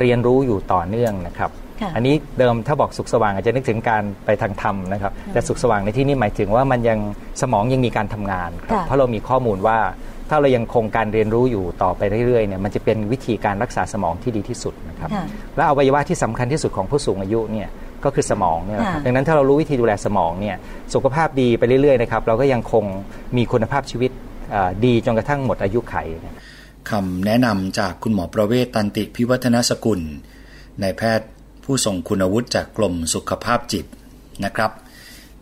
[0.00, 1.50] เรียนรู้อยู่ต่อเนื่องนะครับ
[1.80, 6.98] ค่ะอันนี้เดิมถ้าบอกสุขสว่างอาจจะนึกถึงการไปทางธรรมนะครับ แต่สุขสว่างในที่นี้หมายถึงว่ามันยัง
[7.40, 9.78] สมองยังมีการทำงานครับค่ะเพราะเรามีข้อมูลว่า
[10.28, 15.24] ถ้าเรายังคงการเรียนรู้อยู่ต่อไปเรื่อยๆเนี่ยมันจะเป็นวิธีการรักษาสมองที่ดีที่สุดนะครับค่ะ
[15.56, 17.68] และอวัยวะที่สำคัญที่สุดของผู้สูงอายุเนี่ย
[18.04, 20.56] ก็คือสมองเนี่ยนะครับค่ะดังนั้นถ้าเรารู้วิธีดูแลสมองเนี่ย
[20.94, 22.84] สุขภาพดีไปเรื่อยๆนะครับเราก็ยังคง
[23.36, 24.10] มีคุณภาพชีวิต
[24.50, 26.42] เอ่อดีจนกระทั่งหมดอายุไขนะครับ
[26.90, 30.00] คำแนะนำจากคุณหมอประเวศตันติพิวัฒนสกุล
[30.82, 31.28] นายแพทย์
[31.64, 33.86] ผู้ทรงคุณวุฒิจากกรมสุขภาพจิต
[34.44, 34.70] นะครับ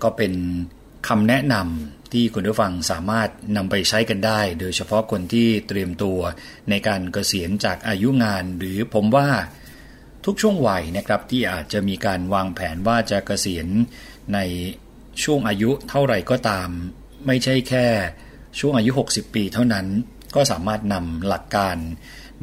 [0.03, 0.33] ก็เป็น
[1.09, 6.19] คำแนะนำ ที่คุณผู้ฟังสามารถนำไปใช้กันได้ โดยเฉพาะคนที่เตรียมตัว
[6.71, 9.29] ในการเกษียณจากอายุงาน หรือผมว่า
[10.25, 13.67] ทุกช่วงวัยนะครับที่อาจจะมีการวางแผนว่าจะเกษียณ
[14.35, 14.39] ใน
[15.23, 16.69] ช่วงอายุเท่าไหร่ก็ตาม
[17.27, 17.87] ไม่ใช่แค่
[18.61, 19.87] ช่วงอายุ 60 ปีเท่านั้น
[20.35, 21.77] ก็สามารถนำหลักการ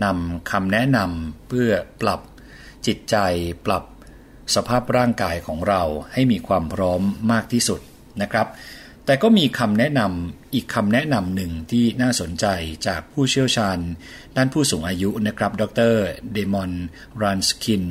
[0.03, 2.22] นำคำแนะนำเพื่อปรับ
[2.88, 3.16] จิตใจ
[3.66, 3.84] ปรับ
[4.55, 5.82] สภาพร่างกายของเรา
[6.14, 7.01] ให้มีความพร้อม
[7.32, 7.80] มากที่สุด
[8.22, 8.47] นะครับ
[9.06, 12.45] แต่ก็มีคำแนะนำอีกคำแนะนำหนึ่งที่น่าสนใจ
[12.88, 13.78] จากผู้เชี่ยวชาญ
[14.36, 15.95] ด้านผู้สูงอายุนะครับ ดร
[16.32, 16.72] เดมอน
[17.22, 17.86] รันสคิน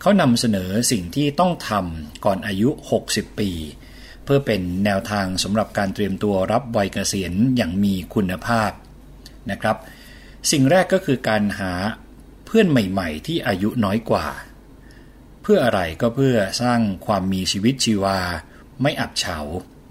[0.00, 2.68] เขานำเสนอสิ่งที่ต้องทำก่อนอายุ
[3.04, 3.50] 60 ปี
[4.24, 8.70] เพื่อเป็นแนวทางสำหรับการเตรียมตัวรับวัยเกษียณอย่างมีคุณภาพ
[9.50, 9.76] นะครับ
[10.50, 11.72] สิ่งแรกก็คือการหา
[12.46, 14.26] เพื่อนใหม่ๆ ที่อายุน้อยกว่า
[15.42, 18.18] เพื่ออะไรก็เพื่อสร้างความมีชีวิตชีวา
[18.82, 19.38] ไม่อับเฉา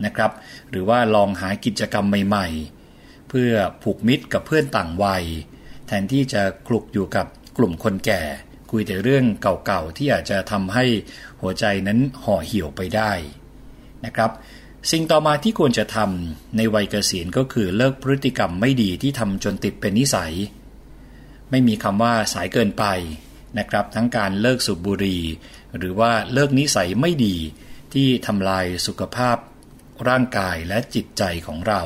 [0.06, 0.32] นะครับ
[0.70, 2.48] หรือว่าลองหากิจกรรมใหม่
[2.88, 3.52] ๆ เพื่อ
[3.84, 5.26] ผูกมิตรกับเพื่อนต่างวัย
[5.88, 7.26] แทนที่จะคลุกอยู่กับ
[7.58, 8.22] กลุ่มคนแก่
[8.72, 10.86] คุยแต่เรื่องเก่าๆ ที่อาจจะทำให้
[11.41, 13.12] หัวใจนั้นห่อเหี่ยวไปได้
[14.06, 14.32] นะครับ
[14.91, 20.34] สิ่งต่อมาที่ควรจะทำในวัยเกษียณก็คือเลิกพฤติกรรมไม่ดีที่ทำจนติดเป็นนิสัย
[21.50, 22.86] ไม่มีคำว่าสายเกินไป
[23.60, 25.22] นะครับ ทั้งการเลิกสูบบุหรี่
[25.78, 27.36] หรือว่าเลิกนิสัยไม่ดี
[27.93, 29.38] ที่ทำลายสุขภาพ
[30.10, 31.82] ร่างกายและจิตใจของเรา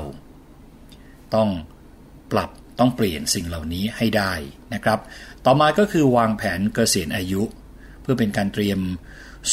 [1.35, 1.49] ต้อง
[2.31, 2.49] ปรับ
[2.79, 4.33] ต้องเปลี่ยนสิ่งเหล่านี้ให้ได้
[4.73, 4.99] นะครับ
[5.45, 7.43] ต่อมาก็คือวางแผนเกษียณอายุ
[8.01, 8.79] เพื่อเป็นการเตรียม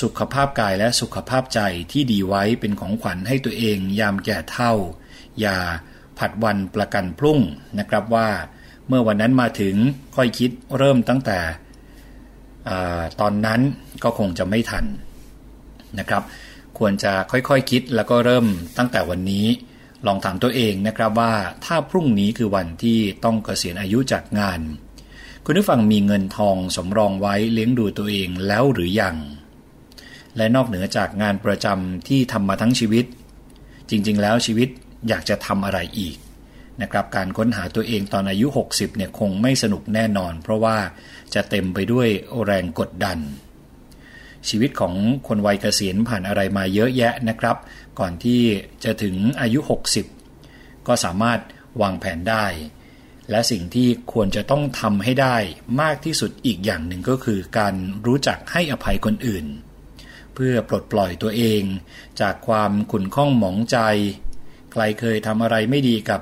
[0.00, 1.60] สุขภาพกายและสุขภาพใจ
[1.92, 4.72] ที่ดีไว้เป็นของขวัญให้ตัวเองยามแก่เฒ่า
[5.40, 5.56] อย่า
[6.18, 7.40] ผัดวันประกันพรุ่ง
[7.78, 8.28] นะครับว่า
[8.88, 9.74] เมื่อวันนั้นมาถึง
[10.16, 11.38] ค่อยคิดเริ่มตั้งแต่
[12.68, 12.70] อ
[13.20, 13.60] ตอนนั้น
[14.04, 14.84] ก็คงจะไม่ทัน
[15.98, 16.22] นะครับ
[16.78, 18.46] ควรจะค่อยๆคคิดแล้วก็เริ่ม
[18.78, 19.46] ตั้งแต่วันนี้
[20.06, 21.32] ลองถามตัวเองนะครับว่า
[21.64, 24.60] ถ้าพรุ่งนี้คือวันที่ต้องเกษียณอายุจากงาน
[25.44, 29.16] คุณผู้ฟังมีเงินทองสำรองไว้เลี้ยงดูตัวเองแล้วหรือยัง
[30.36, 33.04] และนอกเหนือจากงานประจำที่ทำมาทั้งชีวิต
[33.90, 34.68] จริงๆ แล้วชีวิต
[35.08, 36.16] อยากจะทำอะไรอีก
[36.82, 40.76] นะครับการค้นหาตัวเองตอนอายุ 60เนี่ยคงไม่สนุกแน่นอน เพราะว่า
[41.34, 42.08] จะเต็มไปด้วย
[42.44, 43.18] แรงกดดัน
[44.48, 44.94] ชีวิตของ
[45.28, 47.56] คนวัยเกษียณผ่านอะไรมาเยอะแยะนะครับ
[47.98, 48.40] ก่อนที่
[48.84, 49.60] จะถึงอายุ
[50.22, 51.40] 60 ก็สามารถ
[51.80, 52.46] วางแผนได้
[53.30, 55.36] และสิ่งที่ควรจะต้องทำให้ได้
[55.80, 57.74] มากที่สุดอีกอย่างหนึ่งก็คือการ
[58.06, 59.46] รู้จักให้อภัยคนอื่น
[60.34, 61.62] เพื่อปลดปล่อยตัวเอง
[62.20, 63.78] จากความขุ่นข้องหมองใจ
[64.72, 66.20] ใครเคยทำอะไรไม่ดีกับ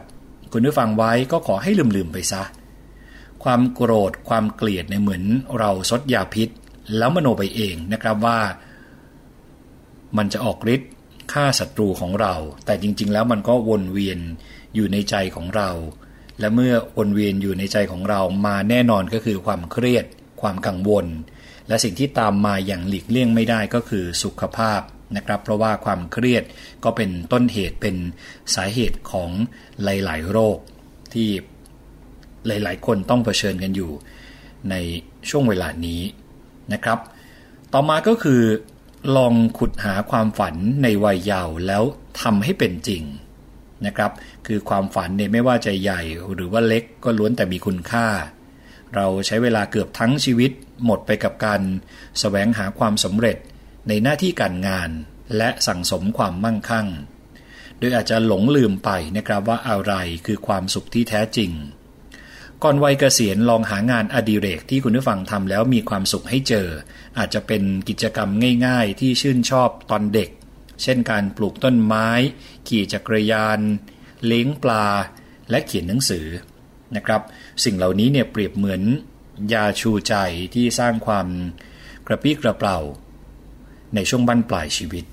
[0.52, 2.42] คุณผู้ฟังไว้ก็ขอให้ลืมๆไปซะ
[3.44, 5.22] ความโกรธความเกลียดในเหมือน
[5.58, 6.48] เราซดยาพิษ
[6.96, 8.38] แล้วมโนไปเองนะครับว่า
[10.16, 10.90] มันจะออกฤทธิ์
[11.32, 12.34] ฆ่าศัตรูของเรา
[12.64, 14.18] แต่จริง ๆ แล้วมันก็วนเวียน
[14.74, 15.70] อยู่ในใจของเรา
[16.40, 20.04] และเมื่อวนเวียนอยู่ในใจของเรามาแน่นอนก็คือความเครียด
[20.42, 21.06] ความกังวล
[21.68, 24.80] และสิ่งที่ตามมาอย่างหลีกเลี่ยงไม่ได้ก็คือสุขภาพ
[25.16, 26.44] นะครับ เพราะว่าความเครียด
[26.84, 27.96] ก็เป็นต้นเหตุเป็น
[28.54, 29.30] สาเหตุของ
[29.84, 30.58] หลาย ๆ โรค
[31.12, 31.28] ที่
[32.46, 33.90] หลาย ๆ คนต้องเผชิญกันอยู่
[34.70, 34.74] ใน
[35.30, 36.00] ช่วงเวลานี้
[36.72, 36.98] นะครับ
[37.72, 38.42] ต่อมาก็คือ
[39.16, 41.82] ลองขุดหาความฝันในวัยเยาว์แล้ว
[42.22, 43.02] ทำให้เป็นจริง
[43.86, 44.12] นะครับ
[44.46, 46.02] คือความฝันเนี่ยไม่ว่าจะใหญ่
[46.34, 48.06] หรือว่าเล็กก็ล้วนแต่มีคุณค่า
[48.94, 50.50] เราใช้เวลาเกือบทั้งชีวิต
[50.84, 51.66] หมดไปกับการส
[52.20, 53.36] แสวงหาความสำเร็จ
[53.88, 54.90] ในหน้าที่การงาน
[55.36, 56.88] และสั่งสมความมั่งคั่ง
[57.78, 59.94] โดยอาจจะหลงลืมไปนะครับว่าอะไร
[60.26, 61.50] คือความสุขที่แท้จริง
[62.62, 66.68] ก่อนวัยเกษียณลองหางานอดิเรกที่คุณผู้ฟังทำแล้วมีความสุขให้เจอ
[67.18, 68.28] อาจจะเป็นกิจกรรม
[68.66, 70.30] ง่าย ๆ ที่ชื่นชอบตอนเด็ก
[70.82, 72.08] เช่นการปลูกต้นไม้
[72.68, 73.58] ขี่จักรยาน
[74.26, 74.86] เลี้ยงปลา
[75.50, 76.26] และเขียนหนังสือ
[76.96, 77.22] นะครับ
[77.64, 78.82] สิ่งเหล่านี้เนี่ยเปรียบเหมือน
[79.52, 80.14] ยาชูใจ
[80.54, 81.26] ที่สร้างความ
[82.06, 82.78] กระปี้กระเป๋า
[83.94, 85.04] ในช่วงบั้นปลายชีวิต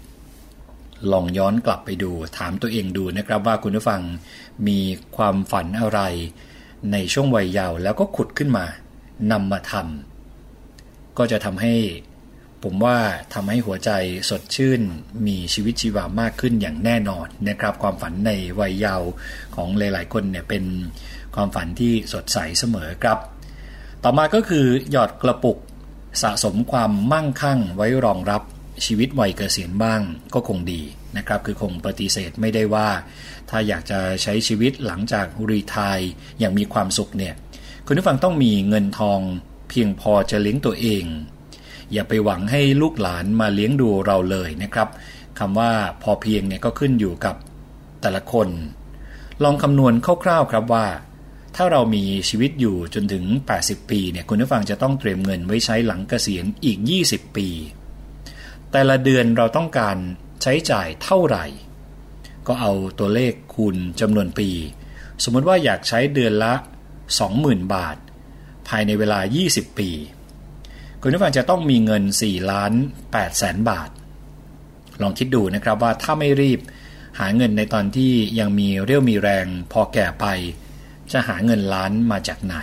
[1.12, 4.02] ลองย้อนกลับไปดูถามตัวเองดูนะครับว่าคุณผู้ฟัง
[4.68, 4.80] มี
[5.18, 6.02] ความฝันอะไร
[6.92, 8.66] ในช่วงวัยเยาว์แล้วก็ขุดขึ้นมา
[9.32, 11.74] นำมาทำก็จะทำให้
[12.64, 12.98] ผมว่า
[13.34, 13.92] ทำให้หัวใจ
[14.30, 14.82] สดชื่น
[15.28, 19.10] มีชีวิตชีวามากขึ้นอย่างแน่นอนนะครับความฝันในวัยเยาว์
[19.56, 20.64] ของหลาย ๆ คนเนี่ยเป็น
[21.36, 23.18] ความฝันที่สดใสเสมอครับ
[24.04, 25.58] ต่อมาก็คือหยอดกระปุก
[26.22, 28.42] สะสมความมั่งคั่งไว้รองรับ
[28.86, 30.02] ชีวิตวัยเกษียณบ้าง
[30.34, 30.82] ก็คงดี
[31.18, 32.90] นะครับคือคงปฏิเสธไม่ได้ว่า
[33.50, 36.00] ถ้าอยากจะใช้ชีวิตหลังจากรีทาย
[36.40, 37.34] อย่างมีความสุขเนี่ย
[37.86, 39.20] คุณผู้ฟังต้องมีเงินทอง
[39.70, 41.04] เพียงพอจะเลี้ยงตัวเอง
[41.94, 44.90] อย่าไปหวังให้ลูกหลานมาเลี้ยงดูเราเลยนะครับ
[45.40, 45.72] คำว่า
[46.04, 47.36] พอเพียงเนี่ยก็ขึ้นอยู่กับ
[48.02, 48.48] แต่ละคน
[49.44, 49.94] ลองคำนวณ
[50.24, 50.86] คร่าวๆครับว่า
[51.56, 53.24] ถ้าเรามีชีวิตอยู่จนถึง
[53.60, 57.48] 80 ปีเนี่ยคุณผู้ฟังจะต้องเตรียมเงินไว้ใช้หลังเกษียณอีก 20 ปี
[58.72, 59.98] แต่ละเดือนเราต้องการ
[60.44, 61.46] ใช้จ่ายเท่าไหร่
[62.48, 64.50] ก็เอาตัวเลขคูณจำนวนปี
[65.24, 66.54] สมมติว่าอยากใช้เดือนละ
[67.14, 67.98] 20,000 บาท
[68.68, 69.20] ภายในเวลา
[69.50, 69.90] 20 ปี
[71.02, 72.74] คุณผู้ฟังจะต้องมีเงิน4ล้าน
[73.08, 73.90] 8แสนบาท
[75.02, 76.60] ลองคิดดูนะครับว่าถ้าไม่รีบ
[77.20, 80.26] หาเงินในตอนที่ยังมีเรี่ยวมีแรงพอแก่ไป
[81.12, 82.58] จะหาเงินล้านมาจากไหน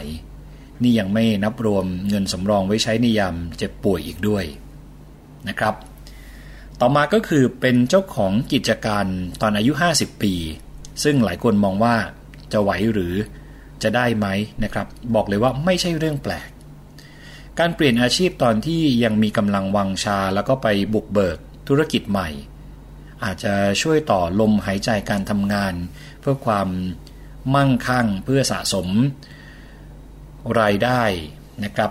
[0.83, 4.45] นี่ยังไม่นับรวมเงินสำรองไว้ใช้ในยามเจ็บป่วยอีกด้วย
[5.49, 5.75] นะครับ
[6.81, 9.07] ต่อมาก็คือเป็นเจ้าของกิจการ
[9.43, 10.35] ตอนอายุ 50 ปี
[11.03, 11.97] ซึ่งหลายคนมองว่า
[12.53, 13.15] จะไหวหรือ
[13.83, 14.27] จะได้ไหม
[14.65, 16.49] นะครับ บอกเลยว่าไม่ใช่เรื่องแปลก
[17.59, 22.29] การเปลี่ยนอาชีพตอนที่ยังมีกำลังวังชาแล้วก็ไปบุกเบิกธุรกิจใหม่
[23.25, 25.75] อาจจะช่วยต่อลมหายใจการทำงาน
[26.21, 26.69] เพื่อความ
[27.55, 28.89] มั่งคั่งเพื่อสะสม
[30.61, 31.03] รายได้
[31.65, 31.91] นะครับ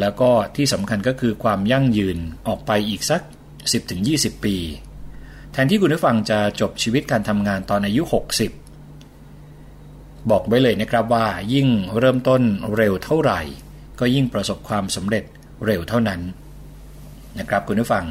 [0.00, 3.22] แล้วก็ที่สำคัญก็คือความยั่งยืนออกไปอีกสัก
[4.04, 4.56] 10-20 ปี
[5.52, 8.16] แทนที่คุณผู้ฟังจะจบชีวิตการทำงานตอนอายุ 60
[10.30, 12.42] บอกไว้เลยนะครับว่ายิ่งเริ่มต้น
[12.76, 13.40] เร็วเท่าไหร่
[14.00, 15.24] ก็ยิ่งประสบความสำเร็จ
[15.66, 16.20] เร็วเท่านั้น
[17.38, 18.04] นะครับคุณผู้ฟัง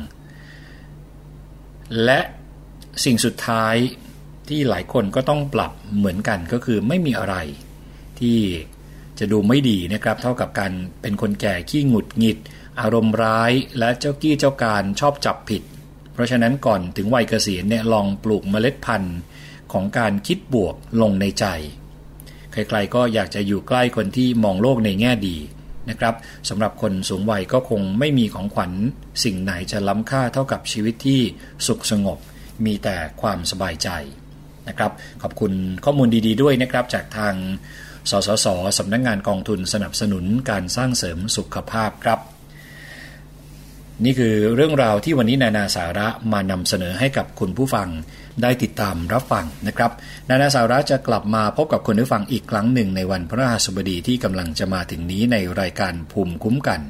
[2.03, 2.20] และ
[3.06, 3.76] สิ่งสุดท้าย
[4.49, 7.36] ที่หลายคนก็ต้องปรับเหมือนกันก็คือไม่มีอะไร
[8.20, 8.38] ที่
[9.20, 12.38] จะดูไม่ดีนะครับ เท่ากับการเป็นคนแก่ขี้หงุดหงิด
[12.82, 15.63] อารมณ์ร้ายและเจ้ากี้เจ้าการชอบจับผิด
[16.13, 19.17] เพราะฉะนั้นก่อนถึงวัยเกษียณเนี่ยลองปลูกเมล็ดพันธุ์
[19.73, 21.45] ของการคิดบวกลงในใจ
[22.51, 25.38] ใครๆก็อยากจะอยู่ใกล้คนที่มองโลกในแง่ดี
[25.89, 26.15] นะครับ
[26.49, 28.71] สำหรับคนสูงวัยก็คงไม่มีของขวัญ
[29.23, 31.21] สิ่งไหนจะล้ำค่าเท่ากับชีวิตที่
[31.67, 32.17] สุขสงบ
[32.65, 33.89] มีแต่ความสบายใจ
[34.67, 35.51] นะครับขอบคุณ
[35.86, 37.36] ข้อมูลดีๆด้วยนะครับจากทาง
[38.09, 38.47] สสส
[38.78, 42.19] สำนักงงานกองทุนสนับสนุนการสร้างเสริมสุขภาพครับ
[44.04, 47.89] นี่คือเรื่องราวที่วันนี้นานาสาระมานำเสนอให้กับคุณผู้ฟัง
[48.41, 49.91] ได้ติดตามรับฟังนะครับ
[50.30, 56.82] นานาสาระจะกลับมาพบกับคุณผู้ฟังอีกครั้งหนึ่งในวันพระราสบดีที่กำลังจะมาถึงนี้ในรายการภูมิคุ้มกัน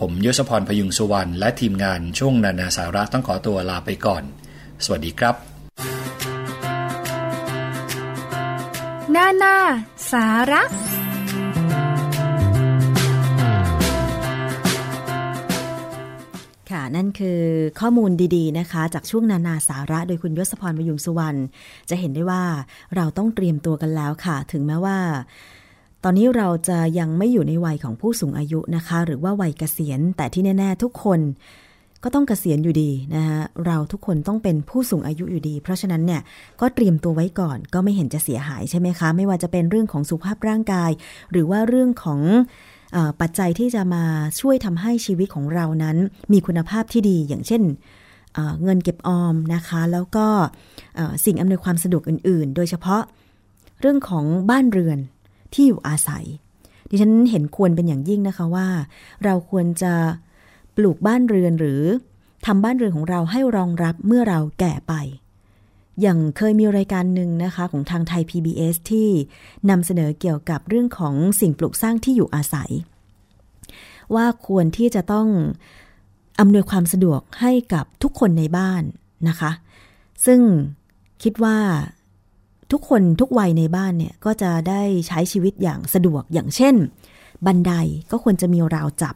[0.00, 4.22] ผมยศพรพยุงสุวรรณและทีมงานช่วงนานาสาระต้องขอตัวลาไปก่อน
[4.84, 5.34] สวัสดีครับ
[9.14, 9.56] นานา
[10.12, 10.62] สาระ
[16.96, 17.40] นั่นคือ
[17.80, 21.38] ข้อมูลดีๆนะคะ จากช่วงนานาสาระโดยคุณยศพรมยุงสุวรรณ
[21.90, 22.42] จะเห็นได้ว่า
[22.96, 24.98] เราต้องเตรียมตัวกันแล้วค่ะ ถึงแม้ว่า
[26.04, 31.20] ตอนนี้เราจะยังไม่อยู่ในวัยของผู้สูงอายุนะคะ หรือว่าวัยเกษียณ แต่ที่แน่ ๆ ทุกคน
[32.04, 36.22] ก็ต้องเกษียณอยู่ดีนะคะเราทุกคนต้องเป็นผู้สูงอายุอยู่ดี เพราะฉะนั้นเนี่ย
[36.60, 40.90] ก็เตรียมตัวไว้ก่อนก็ไม่เห็นจะเสียหายใช่ไหมคะ ไม่ว่าจะเป็นเรื่องของสุขภาพร่างกาย
[41.30, 42.20] หรือว่าเรื่องของ
[43.20, 44.04] ปัจจัยที่จะมา
[44.40, 45.96] ช่วยทำให้ชีวิตของเรานั้น
[46.32, 47.62] มีคุณภาพที่ดีอย่างเช่น
[48.62, 50.26] เงินเก็บออมนะคะ แล้วก็
[51.24, 53.02] สิ่งอำนวยความสะดวกอื่น ๆ โดยเฉพาะ
[53.80, 54.98] เรื่องของบ้านเรือน
[55.52, 56.24] ที่อยู่อาศัย
[56.90, 58.68] ดิฉันเห็นควรเป็นอย่างยิ่งนะคะว่า
[59.24, 59.92] เราควรจะ
[60.76, 61.82] ปลูกบ้านเรือนหรือ
[62.46, 64.94] ทำบ้านเรือนของเราให้รองรับเมื่อเราแก่ไป
[66.00, 69.08] อย่างเคยมีรายการหนึ่งนะคะของทางไทย PBS ที่
[69.70, 72.70] นำเสนอเกี่ยวกับเรื่องของสิ่งปลูกสร้างที่อยู่อาศัย
[74.14, 75.28] ว่าควรที่จะต้อง
[76.40, 78.82] อำนวยความสะดวกให้กับทุกคนในบ้าน
[79.28, 79.50] นะคะ
[80.26, 80.40] ซึ่ง
[81.22, 81.58] คิดว่า
[82.72, 86.74] ทุกคนทุกวัยในบ้านเนี่ยก็จะได้ใช้ชีวิตอย่างสะดวกอย่างเช่น
[87.46, 87.72] บันได
[88.10, 89.14] ก็ควรจะมีราวจับ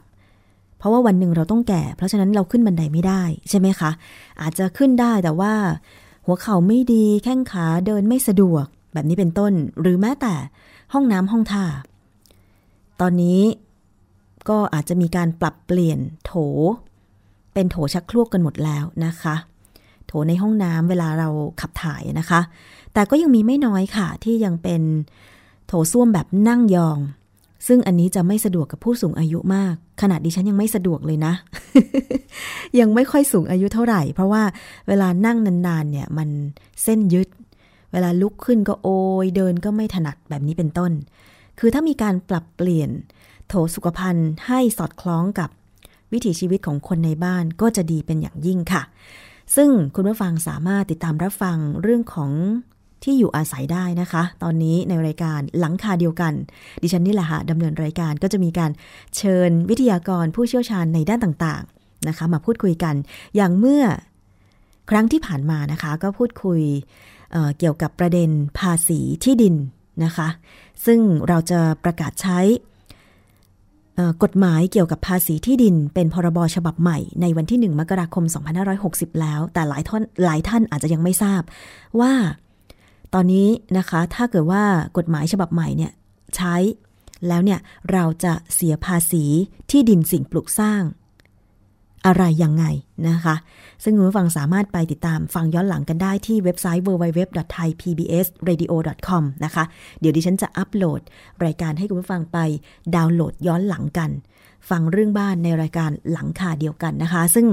[0.77, 3.91] เพราะว่าวันหนึ่งเราต้องแก่ เพราะฉะนั้นเราขึ้นบันไดไม่ได้ใช่ไหมคะ
[4.41, 5.53] อาจจะขึ้นได้แต่ว่า
[6.25, 10.33] หัวเข่าไม่ดีแข้งขาเดินไม่สะดวก แบบนี้เป็นต้น หรือแม้แต่
[10.93, 11.65] ห้องน้ำห้องท่า
[13.01, 13.41] ตอนนี้
[14.49, 16.33] ก็อาจจะมีการปรับเปลี่ยนโถ
[17.53, 19.35] เป็นโถชักโครกกันหมดแล้วนะคะ
[20.07, 21.29] โถในห้องน้ำเวลาเรา
[21.61, 22.41] ขับถ่ายนะคะ
[22.93, 24.81] แต่ก็ยังมีไม่น้อยค่ะ ที่ยังเป็น
[25.67, 26.97] โถส้วมแบบนั่งยอง
[27.67, 31.33] ซึ่งอันนี้จะไม่สะดวกกับผู้สูงอายุมาก ขนาดดิฉันยังไม่สะดวกเลยนะ
[32.79, 34.43] ยังไม่ค่อยสูงอายุเท่าไหร่ เพราะว่า
[34.87, 36.29] เวลานั่งนานๆเนี่ยมัน
[36.83, 37.27] เส้นยึด
[37.91, 38.89] เวลาลุกขึ้นก็โอ
[39.23, 40.91] ยเดินก็ไม่ถนัดแบบนี้เป็นต้น
[41.59, 42.89] คือถ้ามีการปรับเปลี่ยน
[43.47, 45.49] โถสุขภัณฑ์ให้สอดคล้องกับ
[46.11, 48.83] วิถีชีวิตของคนในบ้านก็จะดีเป็นอย่างยิ่งค่ะ
[49.55, 52.31] ซึ่งคุณผู้ฟังสามารถติดตามรับฟังเรื่องของ
[53.03, 56.33] ที่อยู่อาศัยได้นะคะ ตอนนี้ในรายการหลังคาเดียวกัน
[56.81, 58.71] ดิฉันนี่แหละค่ะดำเนินรายการก็จะมีการ
[59.17, 62.95] เชิญวิทยากรผู้เชี่ยวชาญในด้านต่างๆนะคะ มาพูดคุยกัน
[63.35, 63.83] อย่างเมื่อ
[64.89, 66.61] ครั้งที่ผ่านมานะคะ ก็พูดคุย
[67.31, 68.29] เเกี่ยวกับประเด็น
[68.59, 69.55] ภาษีที่ดิน
[70.03, 70.27] นะคะ
[70.85, 72.39] ซึ่งเราจะประกาศใช้
[74.23, 78.23] กฎหมายเกี่ยวกับภาษีที่ดิน เป็นพรบฉบับใหม่ในวันที่ 1 มกราคม
[78.73, 81.41] 2560 แล้ว แต่หลายท่านหลายท่านอาจจะยังไม่ทราบ
[81.99, 82.11] ว่า
[83.13, 83.47] ตอนนี้
[83.77, 84.63] นะคะ ถ้าเกิดว่า
[84.97, 85.91] กฎหมายฉบับใหม่เนี่ย
[86.35, 86.55] ใช้
[87.27, 87.59] แล้วเนี่ย
[87.91, 89.23] เราจะเสียภาษี
[89.71, 90.81] ที่ดินสิ่งปลูกสร้าง
[92.05, 92.65] อะไรยังไง
[93.09, 93.35] นะคะ
[93.83, 99.63] ซึ่งคุณผู้ฟังสามารถไปติดตามฟังย้อนหลังกันได้ที่เว็บไซต์ www.thaipbsradio.com นะคะ
[99.99, 101.01] เดี๋ยวดิฉันจะอัปโหลด
[101.45, 102.37] รายการให้คุณผู้ฟังไป
[102.95, 104.09] ดาวน์โหลดย้อนหลังกัน
[104.69, 107.47] ฟังเรื่องบ้านในรายการหลังคาเดียวกันนะคะ ซึ่ง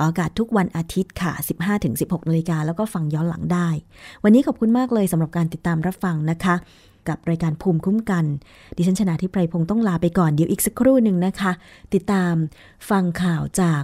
[0.00, 1.32] อากาศทุกวันอาทิตย์ค่ะ
[1.80, 3.68] 15-16นาฬิกาแล้วก็ฟังย้อนหลังได้
[4.24, 6.54] วันนี้ขอบคุณมากเลยสำหรับการติดตามรับฟังนะคะ
[7.08, 8.24] กับรายการภูมิคุ้มกัน
[8.76, 11.52] ดิฉันชนะทิพไพรพงศ์ต้องลาไปก่อนเดี๋ยวอีกสักครู่หนึ่งนะคะ
[11.94, 12.34] ติดตาม
[12.90, 13.82] ฟังข่าวจาก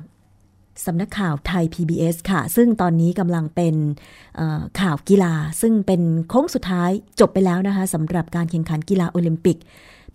[0.86, 3.74] สำนักข่าวไทย PBS ค่ะ ซึ่งตอนนี้กำลังเป็น
[4.80, 9.58] ข่าวกีฬา ซึ่งเป็นโค้งสุดท้ายจบไปแล้วนะคะสำหรับการแข่งขันกีฬาโอลิมปิก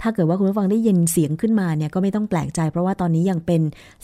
[0.01, 3.61] ถ้าเกิดว่าคุณผู้ฟังได้ยินเสียงขึ้นมาเนี่ยก็ไม่ต้องแปลกใจ เพราะว่าตอนนี้ยังเป็น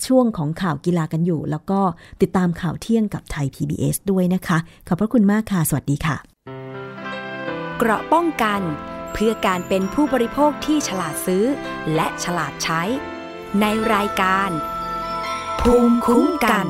[0.08, 1.80] ช่วงของข่าวกีฬากันอยู่ แล้วก็
[2.22, 6.16] ติดตามข่าวเที่ยงกับไทย PBS ด้วยนะคะ ขอบพระคุณมากค่ะ สวัสดีค่ะ
[7.78, 8.62] เกราะป้องกัน
[9.14, 11.46] เพื่อการเป็นผู้บริโภคที่ฉลาดซื้อ
[11.96, 12.82] และฉลาดใช้
[13.62, 14.50] ในรายการ
[15.62, 16.68] ภูมิคุ้มกัน